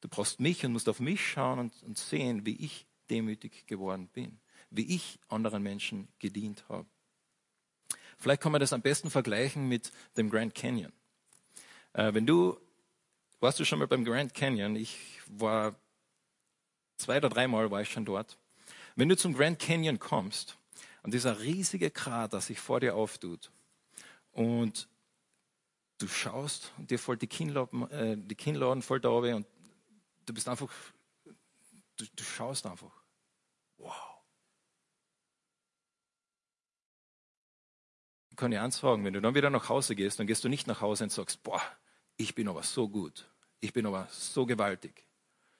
Du 0.00 0.08
brauchst 0.08 0.40
mich 0.40 0.64
und 0.64 0.72
musst 0.72 0.88
auf 0.88 1.00
mich 1.00 1.26
schauen 1.26 1.58
und, 1.58 1.82
und 1.82 1.98
sehen, 1.98 2.46
wie 2.46 2.56
ich 2.56 2.86
demütig 3.10 3.66
geworden 3.66 4.08
bin, 4.08 4.38
wie 4.70 4.94
ich 4.94 5.18
anderen 5.28 5.62
Menschen 5.62 6.08
gedient 6.18 6.68
habe. 6.68 6.86
Vielleicht 8.18 8.42
kann 8.42 8.52
man 8.52 8.60
das 8.60 8.72
am 8.72 8.82
besten 8.82 9.10
vergleichen 9.10 9.68
mit 9.68 9.92
dem 10.16 10.30
Grand 10.30 10.54
Canyon. 10.54 10.92
Äh, 11.92 12.14
wenn 12.14 12.26
du, 12.26 12.60
warst 13.40 13.58
du 13.60 13.64
schon 13.64 13.78
mal 13.78 13.88
beim 13.88 14.04
Grand 14.04 14.34
Canyon? 14.34 14.76
Ich 14.76 14.98
war 15.26 15.74
zwei 16.96 17.18
oder 17.18 17.28
dreimal 17.28 17.70
war 17.70 17.80
ich 17.80 17.90
schon 17.90 18.04
dort. 18.04 18.38
Wenn 18.96 19.08
du 19.08 19.16
zum 19.16 19.32
Grand 19.32 19.58
Canyon 19.58 19.98
kommst 19.98 20.58
und 21.02 21.14
dieser 21.14 21.40
riesige 21.40 21.90
Krater 21.90 22.40
sich 22.40 22.58
vor 22.58 22.80
dir 22.80 22.96
auftut 22.96 23.52
und 24.32 24.88
du 25.98 26.08
schaust 26.08 26.72
und 26.78 26.90
dir 26.90 26.98
voll 26.98 27.16
die 27.16 27.26
Kinnladen, 27.26 27.90
äh, 27.90 28.16
die 28.16 28.34
Kinnladen 28.34 28.82
voll 28.82 29.00
da 29.00 29.10
und 29.10 29.46
du 30.26 30.34
bist 30.34 30.48
einfach, 30.48 30.70
du, 31.96 32.04
du 32.14 32.22
schaust 32.22 32.66
einfach. 32.66 32.92
Wow. 33.76 34.18
kann 38.38 38.52
ich 38.52 38.58
eins 38.58 38.78
fragen, 38.78 39.04
wenn 39.04 39.12
du 39.12 39.20
dann 39.20 39.34
wieder 39.34 39.50
nach 39.50 39.68
Hause 39.68 39.94
gehst, 39.94 40.18
dann 40.18 40.26
gehst 40.26 40.44
du 40.44 40.48
nicht 40.48 40.66
nach 40.66 40.80
Hause 40.80 41.04
und 41.04 41.10
sagst, 41.10 41.42
boah, 41.42 41.60
ich 42.16 42.34
bin 42.34 42.48
aber 42.48 42.62
so 42.62 42.88
gut, 42.88 43.28
ich 43.60 43.72
bin 43.72 43.84
aber 43.84 44.08
so 44.10 44.46
gewaltig. 44.46 45.04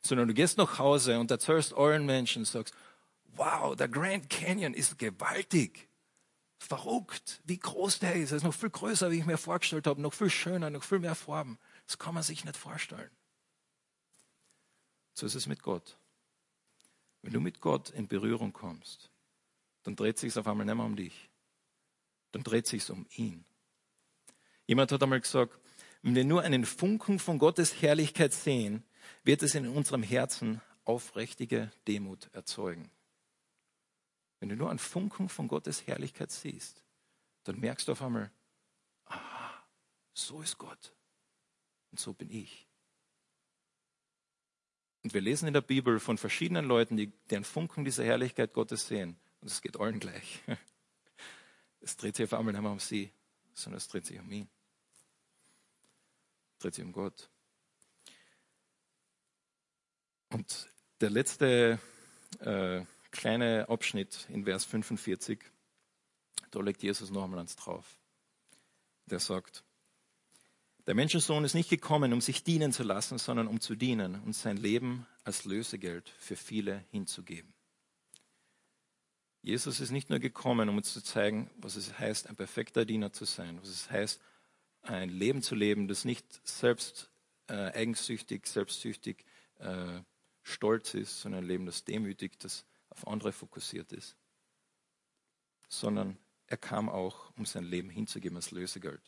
Sondern 0.00 0.28
du 0.28 0.34
gehst 0.34 0.56
nach 0.56 0.78
Hause 0.78 1.18
und 1.18 1.30
erzählst 1.30 1.74
euren 1.74 2.06
Menschen 2.06 2.44
sagst, 2.44 2.74
wow, 3.34 3.74
der 3.76 3.88
Grand 3.88 4.30
Canyon 4.30 4.74
ist 4.74 4.96
gewaltig. 4.98 5.87
Verrückt, 6.58 7.40
wie 7.44 7.58
groß 7.58 8.00
der 8.00 8.14
ist. 8.16 8.32
Er 8.32 8.38
ist 8.38 8.42
noch 8.42 8.54
viel 8.54 8.70
größer, 8.70 9.10
wie 9.10 9.18
ich 9.18 9.26
mir 9.26 9.38
vorgestellt 9.38 9.86
habe, 9.86 10.02
noch 10.02 10.12
viel 10.12 10.30
schöner, 10.30 10.70
noch 10.70 10.82
viel 10.82 10.98
mehr 10.98 11.14
Farben. 11.14 11.58
Das 11.86 11.98
kann 11.98 12.14
man 12.14 12.22
sich 12.22 12.44
nicht 12.44 12.56
vorstellen. 12.56 13.10
So 15.14 15.26
ist 15.26 15.34
es 15.34 15.46
mit 15.46 15.62
Gott. 15.62 15.96
Wenn 17.22 17.32
du 17.32 17.40
mit 17.40 17.60
Gott 17.60 17.90
in 17.90 18.08
Berührung 18.08 18.52
kommst, 18.52 19.10
dann 19.82 19.96
dreht 19.96 20.18
sich 20.18 20.30
es 20.30 20.36
auf 20.36 20.46
einmal 20.46 20.66
nicht 20.66 20.74
mehr 20.74 20.84
um 20.84 20.96
dich, 20.96 21.30
dann 22.32 22.42
dreht 22.42 22.66
sich 22.66 22.88
um 22.90 23.06
ihn. 23.16 23.44
Jemand 24.66 24.92
hat 24.92 25.02
einmal 25.02 25.20
gesagt, 25.20 25.58
wenn 26.02 26.14
wir 26.14 26.24
nur 26.24 26.42
einen 26.42 26.64
Funken 26.64 27.18
von 27.18 27.38
Gottes 27.38 27.82
Herrlichkeit 27.82 28.32
sehen, 28.32 28.84
wird 29.24 29.42
es 29.42 29.54
in 29.54 29.66
unserem 29.66 30.02
Herzen 30.02 30.60
aufrichtige 30.84 31.70
Demut 31.86 32.28
erzeugen. 32.32 32.90
Wenn 34.40 34.48
du 34.48 34.56
nur 34.56 34.70
einen 34.70 34.78
Funken 34.78 35.28
von 35.28 35.48
Gottes 35.48 35.86
Herrlichkeit 35.86 36.30
siehst, 36.30 36.84
dann 37.44 37.58
merkst 37.58 37.88
du 37.88 37.92
auf 37.92 38.02
einmal, 38.02 38.30
aha, 39.06 39.64
so 40.12 40.42
ist 40.42 40.58
Gott 40.58 40.94
und 41.90 41.98
so 41.98 42.12
bin 42.12 42.30
ich. 42.30 42.68
Und 45.02 45.14
wir 45.14 45.20
lesen 45.20 45.46
in 45.46 45.54
der 45.54 45.60
Bibel 45.60 46.00
von 46.00 46.18
verschiedenen 46.18 46.66
Leuten, 46.66 46.96
die 46.96 47.06
den 47.30 47.44
Funken 47.44 47.84
dieser 47.84 48.04
Herrlichkeit 48.04 48.52
Gottes 48.52 48.88
sehen. 48.88 49.18
Und 49.40 49.50
es 49.50 49.62
geht 49.62 49.78
allen 49.78 50.00
gleich. 50.00 50.40
Es 51.80 51.96
dreht 51.96 52.16
sich 52.16 52.24
auf 52.24 52.34
einmal 52.34 52.52
nicht 52.52 52.60
mehr 52.60 52.72
um 52.72 52.80
sie, 52.80 53.12
sondern 53.54 53.78
es 53.78 53.86
dreht 53.86 54.04
sich 54.04 54.18
um 54.18 54.30
ihn. 54.32 54.48
Es 56.54 56.58
dreht 56.58 56.74
sich 56.74 56.84
um 56.84 56.92
Gott. 56.92 57.30
Und 60.30 60.68
der 61.00 61.10
letzte 61.10 61.78
äh, 62.40 62.84
kleine 63.10 63.68
Abschnitt 63.68 64.26
in 64.30 64.44
Vers 64.44 64.64
45, 64.64 65.40
da 66.50 66.60
legt 66.60 66.82
Jesus 66.82 67.10
noch 67.10 67.24
einmal 67.24 67.38
ans 67.38 67.56
drauf. 67.56 67.98
Der 69.06 69.20
sagt, 69.20 69.64
der 70.86 70.94
Menschensohn 70.94 71.44
ist 71.44 71.54
nicht 71.54 71.68
gekommen, 71.68 72.12
um 72.12 72.20
sich 72.20 72.44
dienen 72.44 72.72
zu 72.72 72.82
lassen, 72.82 73.18
sondern 73.18 73.46
um 73.46 73.60
zu 73.60 73.74
dienen 73.74 74.22
und 74.22 74.34
sein 74.34 74.56
Leben 74.56 75.06
als 75.24 75.44
Lösegeld 75.44 76.08
für 76.18 76.36
viele 76.36 76.84
hinzugeben. 76.90 77.52
Jesus 79.42 79.80
ist 79.80 79.90
nicht 79.90 80.10
nur 80.10 80.18
gekommen, 80.18 80.68
um 80.68 80.78
uns 80.78 80.92
zu 80.92 81.02
zeigen, 81.02 81.50
was 81.56 81.76
es 81.76 81.98
heißt, 81.98 82.26
ein 82.28 82.36
perfekter 82.36 82.84
Diener 82.84 83.12
zu 83.12 83.24
sein, 83.24 83.58
was 83.60 83.68
es 83.68 83.90
heißt, 83.90 84.20
ein 84.82 85.10
Leben 85.10 85.42
zu 85.42 85.54
leben, 85.54 85.88
das 85.88 86.04
nicht 86.04 86.24
selbst 86.46 87.10
äh, 87.48 87.72
eigensüchtig, 87.72 88.46
selbstsüchtig, 88.46 89.24
äh, 89.58 90.00
stolz 90.42 90.94
ist, 90.94 91.20
sondern 91.20 91.44
ein 91.44 91.48
Leben, 91.48 91.66
das 91.66 91.84
demütig, 91.84 92.38
das 92.38 92.64
auf 92.98 93.08
andere 93.08 93.32
fokussiert 93.32 93.92
ist. 93.92 94.16
Sondern 95.68 96.18
er 96.46 96.56
kam 96.56 96.88
auch, 96.88 97.30
um 97.36 97.44
sein 97.44 97.64
Leben 97.64 97.90
hinzugeben 97.90 98.36
als 98.36 98.50
Lösegeld. 98.50 99.02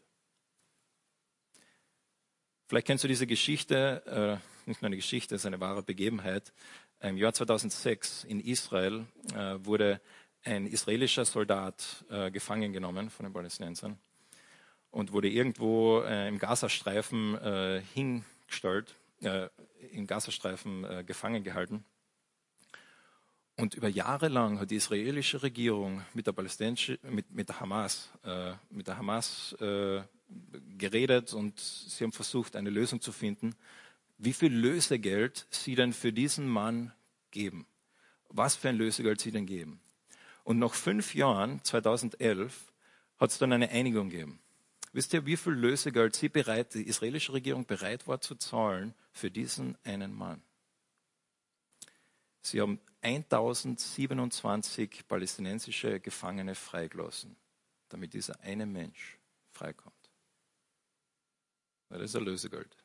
Vielleicht 2.67 2.87
kennst 2.87 3.03
du 3.03 3.09
diese 3.09 3.27
Geschichte, 3.27 4.41
äh, 4.47 4.69
nicht 4.69 4.81
nur 4.83 4.87
eine 4.87 4.97
Geschichte, 4.97 5.35
es 5.35 5.43
ist 5.43 5.47
eine 5.47 5.59
wahre 5.61 5.83
Begebenheit. 5.83 6.53
Im 7.01 7.17
Jahr 7.17 7.33
2006 7.33 8.25
in 8.25 8.41
Israel 8.41 9.07
äh, 9.35 9.57
wurde 9.65 10.01
ein 10.45 10.67
israelischer 10.67 11.25
Soldat 11.25 12.05
äh, 12.11 12.31
gefangen 12.31 12.73
genommen 12.73 13.11
von 13.11 13.25
den 13.25 13.33
Palästinensern 13.33 13.99
und 14.91 15.13
wurde 15.13 15.29
irgendwo 15.29 16.03
äh, 16.03 16.29
im 16.29 16.39
Gazastreifen 16.39 17.37
äh, 17.39 17.83
hingestellt, 17.95 18.95
äh, 19.23 19.49
im 19.93 20.07
Gazastreifen 20.07 21.07
gefangen 21.07 21.43
gehalten. 21.43 21.85
Und 23.61 23.75
über 23.75 23.89
Jahre 23.89 24.29
lang 24.29 24.59
hat 24.59 24.71
die 24.71 24.77
israelische 24.77 25.43
Regierung 25.43 26.03
mit 26.15 26.27
der 26.27 26.33
palästinensischen, 26.33 26.99
mit, 27.11 27.31
mit 27.31 27.49
der 27.51 27.61
Hamas, 27.61 28.11
äh, 28.25 28.55
mit 28.71 28.89
der 28.89 28.97
Hamas 28.97 29.53
äh, 29.61 30.01
geredet 30.79 31.35
und 31.35 31.61
sie 31.61 32.05
haben 32.05 32.13
versucht, 32.13 32.57
eine 32.57 32.71
Lösung 32.71 33.03
zu 33.03 33.13
finden, 33.13 33.55
wie 34.17 34.33
viel 34.33 34.53
Lösegeld 34.53 35.47
sie 35.51 35.75
denn 35.75 35.93
für 35.93 36.11
diesen 36.11 36.49
Mann 36.49 36.93
geben. 37.31 37.67
Was 38.31 38.57
für 38.57 38.71
ein 38.71 38.77
Lösegeld 38.77 39.21
sie 39.21 39.31
denn 39.31 39.45
geben. 39.45 39.81
Und 40.45 40.59
nach 40.59 40.73
fünf 40.73 41.15
Jahren, 41.15 41.63
2011, 41.63 42.73
hat 43.19 43.31
es 43.31 43.39
dann 43.39 43.53
eine 43.53 43.69
Einigung 43.69 44.09
gegeben. 44.09 44.41
Wisst 44.95 45.13
ihr, 45.13 45.27
wie 45.27 45.37
viel 45.37 45.53
Lösegeld 45.53 46.17
sie 46.17 46.31
bereit, 46.31 46.73
die 46.73 46.87
israelische 46.87 47.35
Regierung 47.35 47.67
bereit 47.67 48.09
war 48.09 48.23
zu 48.23 48.37
zahlen 48.37 48.95
für 49.13 49.31
diesen 49.31 49.77
einen 49.85 50.15
Mann? 50.15 50.43
Sie 52.43 52.61
haben 52.61 52.81
1027 53.03 55.07
palästinensische 55.07 56.01
Gefangene 56.01 56.55
freigelassen, 56.55 57.37
damit 57.89 58.15
dieser 58.15 58.41
eine 58.41 58.67
Mensch 58.67 59.19
freikommt. 59.51 59.95
Das 61.89 62.03
ist 62.03 62.17
ein 62.17 62.25
Lösegeld. 62.25 62.77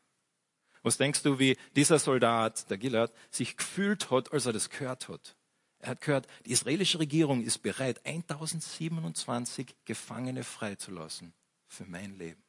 Was 0.83 0.97
denkst 0.97 1.23
du, 1.23 1.39
wie 1.39 1.57
dieser 1.75 1.99
Soldat, 1.99 2.69
der 2.69 2.77
Gilad, 2.77 3.13
sich 3.31 3.57
gefühlt 3.57 4.11
hat, 4.11 4.31
als 4.31 4.45
er 4.45 4.53
das 4.53 4.69
gehört 4.69 5.09
hat? 5.09 5.35
Er 5.79 5.89
hat 5.89 6.01
gehört, 6.01 6.27
die 6.45 6.51
israelische 6.51 6.99
Regierung 6.99 7.43
ist 7.43 7.59
bereit, 7.59 8.05
1027 8.05 9.75
Gefangene 9.85 10.43
freizulassen 10.43 11.33
für 11.67 11.85
mein 11.85 12.17
Leben. 12.17 12.43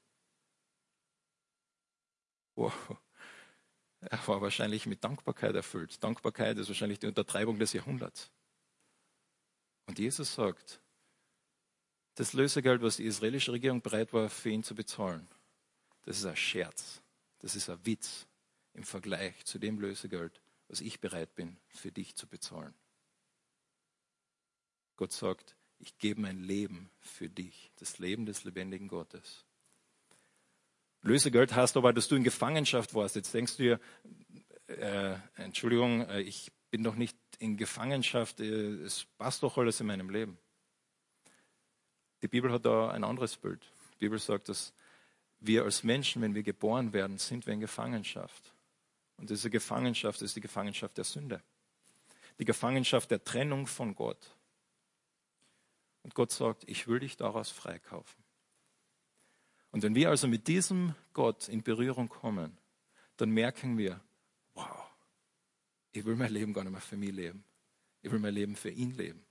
Wow. 2.54 2.72
Er 4.00 4.26
war 4.28 4.40
wahrscheinlich 4.40 4.86
mit 4.86 5.02
Dankbarkeit 5.02 5.54
erfüllt. 5.54 6.02
Dankbarkeit 6.02 6.58
ist 6.58 6.68
wahrscheinlich 6.68 6.98
die 6.98 7.06
Untertreibung 7.06 7.58
des 7.58 7.72
Jahrhunderts. 7.72 8.30
Und 9.86 9.98
Jesus 9.98 10.34
sagt, 10.34 10.80
das 12.14 12.32
Lösegeld, 12.32 12.82
was 12.82 12.96
die 12.96 13.04
israelische 13.04 13.52
Regierung 13.52 13.82
bereit 13.82 14.12
war, 14.12 14.28
für 14.28 14.50
ihn 14.50 14.62
zu 14.62 14.74
bezahlen, 14.74 15.28
das 16.02 16.18
ist 16.18 16.26
ein 16.26 16.36
Scherz. 16.36 17.02
Das 17.40 17.54
ist 17.56 17.70
ein 17.70 17.84
Witz 17.86 18.26
im 18.74 18.84
Vergleich 18.84 19.44
zu 19.44 19.58
dem 19.58 19.78
Lösegeld, 19.78 20.40
was 20.68 20.80
ich 20.80 21.00
bereit 21.00 21.34
bin, 21.34 21.56
für 21.68 21.92
dich 21.92 22.16
zu 22.16 22.26
bezahlen. 22.26 22.74
Gott 24.96 25.12
sagt, 25.12 25.56
ich 25.78 25.98
gebe 25.98 26.20
mein 26.20 26.42
Leben 26.42 26.90
für 27.00 27.28
dich, 27.28 27.70
das 27.76 27.98
Leben 27.98 28.26
des 28.26 28.44
lebendigen 28.44 28.88
Gottes. 28.88 29.45
Lösegeld 31.06 31.54
heißt 31.54 31.76
aber, 31.76 31.92
dass 31.92 32.08
du 32.08 32.16
in 32.16 32.24
Gefangenschaft 32.24 32.94
warst. 32.94 33.16
Jetzt 33.16 33.32
denkst 33.32 33.56
du 33.56 33.62
dir, 33.62 33.80
äh, 34.66 35.16
Entschuldigung, 35.36 36.02
äh, 36.08 36.20
ich 36.20 36.52
bin 36.70 36.82
doch 36.82 36.96
nicht 36.96 37.16
in 37.38 37.56
Gefangenschaft, 37.56 38.40
äh, 38.40 38.82
es 38.82 39.06
passt 39.16 39.42
doch 39.42 39.56
alles 39.56 39.80
in 39.80 39.86
meinem 39.86 40.10
Leben. 40.10 40.36
Die 42.22 42.28
Bibel 42.28 42.50
hat 42.50 42.64
da 42.64 42.90
ein 42.90 43.04
anderes 43.04 43.36
Bild. 43.36 43.64
Die 43.94 44.06
Bibel 44.06 44.18
sagt, 44.18 44.48
dass 44.48 44.74
wir 45.38 45.64
als 45.64 45.84
Menschen, 45.84 46.22
wenn 46.22 46.34
wir 46.34 46.42
geboren 46.42 46.92
werden, 46.92 47.18
sind 47.18 47.46
wir 47.46 47.54
in 47.54 47.60
Gefangenschaft. 47.60 48.52
Und 49.16 49.30
diese 49.30 49.48
Gefangenschaft 49.48 50.22
ist 50.22 50.34
die 50.34 50.40
Gefangenschaft 50.40 50.96
der 50.96 51.04
Sünde. 51.04 51.42
Die 52.38 52.44
Gefangenschaft 52.44 53.10
der 53.10 53.22
Trennung 53.22 53.66
von 53.66 53.94
Gott. 53.94 54.34
Und 56.02 56.14
Gott 56.14 56.32
sagt, 56.32 56.64
ich 56.66 56.88
will 56.88 57.00
dich 57.00 57.16
daraus 57.16 57.50
freikaufen. 57.50 58.25
Und 59.76 59.82
wenn 59.82 59.94
wir 59.94 60.08
also 60.08 60.26
mit 60.26 60.48
diesem 60.48 60.94
Gott 61.12 61.50
in 61.50 61.62
Berührung 61.62 62.08
kommen, 62.08 62.56
dann 63.18 63.28
merken 63.28 63.76
wir, 63.76 64.00
wow, 64.54 64.90
ich 65.92 66.02
will 66.06 66.16
mein 66.16 66.32
Leben 66.32 66.54
gar 66.54 66.64
nicht 66.64 66.72
mehr 66.72 66.80
für 66.80 66.96
mich 66.96 67.12
leben. 67.12 67.44
Ich 68.00 68.10
will 68.10 68.18
mein 68.18 68.32
Leben 68.32 68.56
für 68.56 68.70
ihn 68.70 68.92
leben. 68.92 69.22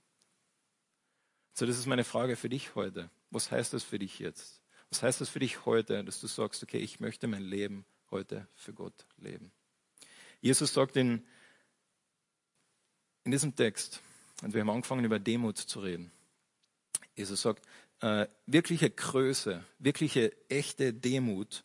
So, 1.52 1.66
das 1.66 1.76
ist 1.76 1.86
meine 1.86 2.04
Frage 2.04 2.36
für 2.36 2.48
dich 2.48 2.76
heute. 2.76 3.10
Was 3.30 3.50
heißt 3.50 3.72
das 3.72 3.82
für 3.82 3.98
dich 3.98 4.20
jetzt? 4.20 4.62
Was 4.88 5.02
heißt 5.02 5.20
das 5.20 5.30
für 5.30 5.40
dich 5.40 5.66
heute, 5.66 6.04
dass 6.04 6.20
du 6.20 6.28
sagst, 6.28 6.62
okay, 6.62 6.78
ich 6.78 7.00
möchte 7.00 7.26
mein 7.26 7.42
Leben 7.42 7.84
heute 8.12 8.46
für 8.54 8.72
Gott 8.72 9.04
leben? 9.16 9.50
Jesus 10.40 10.72
sagt 10.72 10.94
in, 10.94 11.26
in 13.24 13.32
diesem 13.32 13.56
Text, 13.56 14.00
und 14.42 14.54
wir 14.54 14.60
haben 14.60 14.70
angefangen 14.70 15.04
über 15.04 15.18
Demut 15.18 15.58
zu 15.58 15.80
reden. 15.80 16.12
Jesus 17.16 17.42
sagt, 17.42 17.66
äh, 18.00 18.26
wirkliche 18.46 18.90
Größe, 18.90 19.64
wirkliche 19.78 20.32
echte 20.48 20.92
Demut 20.92 21.64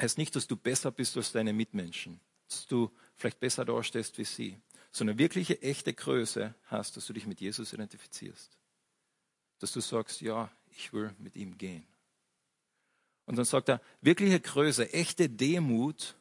heißt 0.00 0.18
nicht, 0.18 0.36
dass 0.36 0.46
du 0.46 0.56
besser 0.56 0.90
bist 0.90 1.16
als 1.16 1.32
deine 1.32 1.52
Mitmenschen, 1.52 2.20
dass 2.48 2.66
du 2.66 2.90
vielleicht 3.16 3.40
besser 3.40 3.64
dastehst 3.64 4.18
wie 4.18 4.24
sie, 4.24 4.60
sondern 4.90 5.18
wirkliche 5.18 5.60
echte 5.62 5.92
Größe 5.92 6.54
heißt, 6.70 6.96
dass 6.96 7.06
du 7.06 7.12
dich 7.12 7.26
mit 7.26 7.40
Jesus 7.40 7.72
identifizierst. 7.72 8.56
Dass 9.58 9.72
du 9.72 9.80
sagst, 9.80 10.20
ja, 10.20 10.50
ich 10.70 10.92
will 10.92 11.14
mit 11.18 11.36
ihm 11.36 11.58
gehen. 11.58 11.86
Und 13.26 13.36
dann 13.36 13.44
sagt 13.44 13.68
er, 13.68 13.82
wirkliche 14.00 14.40
Größe, 14.40 14.92
echte 14.92 15.28
Demut, 15.28 16.16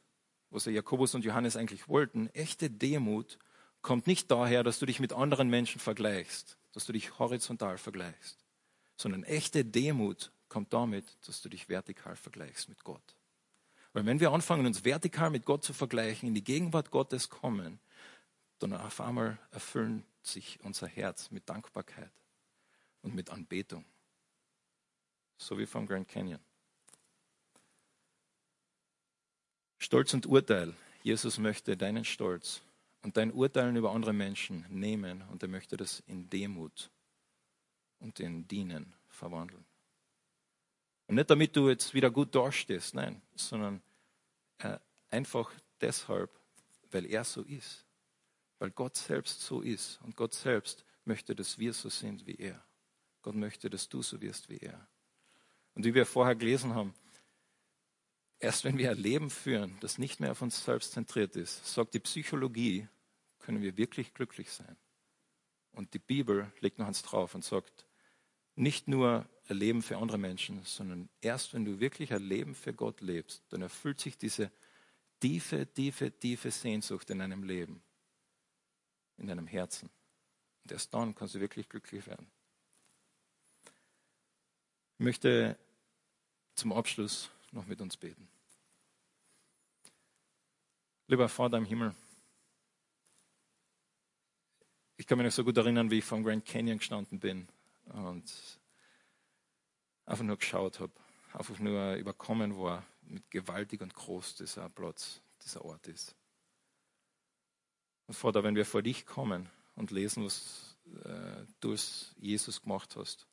was 0.49 0.65
ja 0.65 0.71
Jakobus 0.71 1.15
und 1.15 1.23
Johannes 1.23 1.55
eigentlich 1.55 1.87
wollten, 1.87 2.27
echte 2.29 2.69
Demut 2.69 3.37
kommt 3.81 4.07
nicht 4.07 4.29
daher, 4.31 4.63
dass 4.63 4.79
du 4.79 4.85
dich 4.85 4.99
mit 4.99 5.13
anderen 5.13 5.49
Menschen 5.49 5.79
vergleichst, 5.79 6.57
dass 6.73 6.85
du 6.85 6.93
dich 6.93 7.19
horizontal 7.19 7.77
vergleichst, 7.77 8.43
sondern 8.97 9.23
echte 9.23 9.63
Demut 9.63 10.31
kommt 10.49 10.73
damit, 10.73 11.05
dass 11.27 11.41
du 11.41 11.49
dich 11.49 11.69
vertikal 11.69 12.15
vergleichst 12.15 12.67
mit 12.67 12.83
Gott. 12.83 13.15
Weil 13.93 14.05
wenn 14.05 14.19
wir 14.19 14.31
anfangen, 14.31 14.65
uns 14.65 14.83
vertikal 14.83 15.29
mit 15.29 15.45
Gott 15.45 15.63
zu 15.63 15.73
vergleichen, 15.73 16.27
in 16.27 16.35
die 16.35 16.43
Gegenwart 16.43 16.91
Gottes 16.91 17.29
kommen, 17.29 17.79
dann 18.59 18.73
auf 18.73 18.99
einmal 19.01 19.37
erfüllt 19.51 20.03
sich 20.23 20.59
unser 20.63 20.87
Herz 20.87 21.31
mit 21.31 21.47
Dankbarkeit 21.47 22.11
und 23.01 23.15
mit 23.15 23.29
Anbetung. 23.29 23.85
So 25.37 25.57
wie 25.57 25.67
vom 25.67 25.85
Grand 25.85 26.07
Canyon. 26.07 26.39
Stolz 29.77 30.13
und 30.13 30.25
Urteil. 30.25 30.73
Jesus 31.03 31.37
möchte 31.37 31.77
deinen 31.77 32.03
Stolz 32.03 32.61
und 33.03 33.15
dein 33.15 33.31
Urteilen 33.31 33.75
über 33.75 33.91
andere 33.91 34.11
Menschen 34.11 34.65
nehmen 34.69 35.21
und 35.29 35.43
er 35.43 35.49
möchte 35.49 35.77
das 35.77 36.01
in 36.07 36.29
Demut 36.29 36.89
und 37.99 38.19
in 38.19 38.47
Dienen 38.47 38.93
verwandeln. 39.07 39.65
Und 41.07 41.15
nicht 41.15 41.29
damit 41.29 41.55
du 41.55 41.69
jetzt 41.69 41.93
wieder 41.93 42.11
gut 42.11 42.35
dastehst, 42.35 42.93
nein, 42.95 43.21
sondern 43.35 43.81
äh, 44.59 44.77
einfach 45.09 45.51
deshalb, 45.79 46.29
weil 46.91 47.05
er 47.05 47.23
so 47.23 47.43
ist. 47.43 47.85
Weil 48.59 48.71
Gott 48.71 48.97
selbst 48.97 49.41
so 49.41 49.61
ist 49.61 49.99
und 50.01 50.15
Gott 50.15 50.33
selbst 50.33 50.83
möchte, 51.05 51.35
dass 51.35 51.57
wir 51.57 51.73
so 51.73 51.89
sind 51.89 52.25
wie 52.25 52.35
er. 52.35 52.61
Gott 53.21 53.35
möchte, 53.35 53.69
dass 53.69 53.87
du 53.87 54.01
so 54.01 54.19
wirst 54.21 54.49
wie 54.49 54.57
er. 54.57 54.87
Und 55.75 55.85
wie 55.85 55.93
wir 55.93 56.05
vorher 56.05 56.35
gelesen 56.35 56.73
haben, 56.73 56.93
Erst 58.39 58.65
wenn 58.65 58.77
wir 58.77 58.91
ein 58.91 58.97
Leben 58.97 59.29
führen, 59.29 59.77
das 59.79 59.97
nicht 59.97 60.19
mehr 60.19 60.31
auf 60.31 60.41
uns 60.41 60.63
selbst 60.63 60.91
zentriert 60.91 61.35
ist, 61.35 61.65
sagt 61.65 61.93
die 61.95 61.99
Psychologie, 61.99 62.87
können 63.39 63.61
wir 63.61 63.77
wirklich 63.77 64.13
glücklich 64.13 64.51
sein. 64.51 64.77
Und 65.71 65.93
die 65.93 65.99
Bibel 65.99 66.51
legt 66.59 66.77
noch 66.77 66.87
eins 66.87 67.01
drauf 67.01 67.33
und 67.33 67.43
sagt, 67.43 67.86
nicht 68.57 68.87
nur 68.87 69.29
ein 69.47 69.57
Leben 69.57 69.81
für 69.81 69.97
andere 69.97 70.17
Menschen, 70.17 70.63
sondern 70.65 71.09
erst 71.21 71.53
wenn 71.53 71.63
du 71.63 71.79
wirklich 71.79 72.11
ein 72.11 72.23
Leben 72.23 72.55
für 72.55 72.73
Gott 72.73 73.01
lebst, 73.01 73.43
dann 73.49 73.61
erfüllt 73.61 73.99
sich 73.99 74.17
diese 74.17 74.51
tiefe, 75.19 75.71
tiefe, 75.71 76.11
tiefe 76.11 76.51
Sehnsucht 76.51 77.09
in 77.11 77.19
deinem 77.19 77.43
Leben, 77.43 77.81
in 79.17 79.27
deinem 79.27 79.45
Herzen. 79.45 79.89
Und 80.63 80.71
erst 80.71 80.93
dann 80.93 81.13
kannst 81.13 81.35
du 81.35 81.39
wirklich 81.39 81.69
glücklich 81.69 82.05
werden. 82.07 82.27
Ich 84.97 85.03
möchte 85.05 85.57
zum 86.55 86.73
Abschluss 86.73 87.29
noch 87.51 87.67
mit 87.67 87.79
uns 87.79 87.95
beten. 87.95 88.27
Lieber 91.05 91.29
Vater 91.29 91.57
im 91.57 91.65
Himmel, 91.65 91.95
ich 94.97 95.05
kann 95.05 95.19
mich 95.19 95.25
noch 95.25 95.31
so 95.31 95.43
gut 95.43 95.55
erinnern, 95.57 95.91
wie 95.91 95.99
ich 95.99 96.05
vom 96.05 96.23
Grand 96.23 96.43
Canyon 96.43 96.79
gestanden 96.79 97.19
bin 97.19 97.47
und 97.93 98.59
einfach 100.05 100.23
nur 100.23 100.37
geschaut 100.37 100.79
habe, 100.79 100.93
einfach 101.33 101.59
nur 101.59 101.95
überkommen 101.95 102.57
war, 102.57 102.85
mit 103.01 103.29
gewaltig 103.31 103.81
und 103.81 103.93
groß 103.93 104.35
dieser 104.35 104.69
Platz, 104.69 105.21
dieser 105.43 105.63
Ort 105.63 105.87
ist. 105.87 106.15
Und 108.07 108.15
Vater, 108.15 108.43
wenn 108.43 108.55
wir 108.55 108.65
vor 108.65 108.81
dich 108.81 109.05
kommen 109.05 109.49
und 109.75 109.91
lesen, 109.91 110.25
was 110.25 110.77
äh, 111.03 111.45
du 111.59 111.71
als 111.71 112.15
Jesus 112.17 112.61
gemacht 112.61 112.95
hast, 112.95 113.27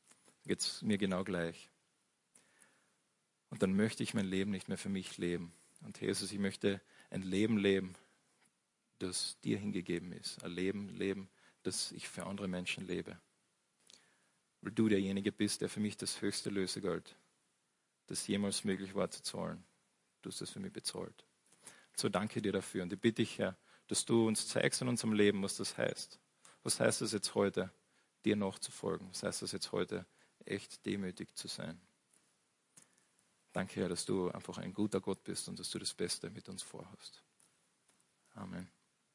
geht 0.45 0.61
es 0.61 0.83
mir 0.83 0.99
genau 0.99 1.25
gleich. 1.25 1.71
Und 3.51 3.62
dann 3.62 3.77
möchte 3.77 4.03
ich 4.03 4.14
mein 4.14 4.27
Leben 4.27 4.51
nicht 4.51 4.69
mehr 4.69 4.79
für 4.79 4.88
mich 4.88 5.17
leben. 5.17 5.53
Und 5.83 6.01
Jesus, 6.01 6.33
ich 6.33 6.40
möchte 6.40 6.81
ein 7.11 7.23
Leben 7.23 7.57
leben, 7.57 7.95
das 8.99 9.38
dir 9.40 9.59
hingegeben 9.59 10.12
ist. 10.12 10.43
Ein 10.43 10.51
Leben 10.51 10.88
leben, 10.88 11.29
das 11.62 11.93
ich 11.93 12.09
für 12.09 12.27
andere 12.27 12.49
Menschen 12.49 12.85
lebe. 12.87 13.19
Weil 14.64 14.72
du 14.72 14.88
derjenige 14.88 15.31
bist, 15.31 15.61
der 15.61 15.68
für 15.68 15.81
mich 15.81 15.98
das 15.98 16.22
höchste 16.22 16.48
Lösegeld, 16.48 17.18
das 18.07 18.27
jemals 18.27 18.64
möglich 18.64 18.94
war 18.94 19.11
zu 19.11 19.22
zahlen. 19.22 19.62
Du 20.22 20.31
hast 20.31 20.40
das 20.40 20.48
für 20.48 20.59
mich 20.59 20.72
bezahlt. 20.72 21.27
So 21.94 22.09
danke 22.09 22.40
dir 22.40 22.53
dafür. 22.53 22.83
Und 22.83 22.90
ich 22.90 22.98
bitte 22.98 23.16
dich, 23.16 23.38
Herr, 23.38 23.59
dass 23.88 24.07
du 24.07 24.27
uns 24.27 24.48
zeigst 24.48 24.81
in 24.81 24.88
unserem 24.88 25.12
Leben, 25.12 25.42
was 25.42 25.57
das 25.57 25.77
heißt. 25.77 26.18
Was 26.62 26.81
heißt 26.81 27.03
es 27.03 27.12
jetzt 27.12 27.35
heute, 27.35 27.70
dir 28.24 28.37
nachzufolgen? 28.37 29.07
Was 29.11 29.22
heißt 29.22 29.42
es 29.42 29.53
jetzt 29.53 29.70
heute, 29.72 30.07
echt 30.46 30.87
demütig 30.87 31.37
zu 31.37 31.46
sein? 31.46 31.79
Danke, 33.53 33.81
Herr, 33.81 33.90
dass 33.90 34.07
du 34.07 34.31
einfach 34.31 34.57
ein 34.57 34.72
guter 34.72 35.03
Gott 35.03 35.22
bist 35.24 35.46
und 35.46 35.59
dass 35.59 35.68
du 35.68 35.79
das 35.79 35.92
Beste 35.92 36.31
mit 36.31 36.48
uns 36.48 36.62
vorhast. 36.62 37.22
Amen. 38.33 38.70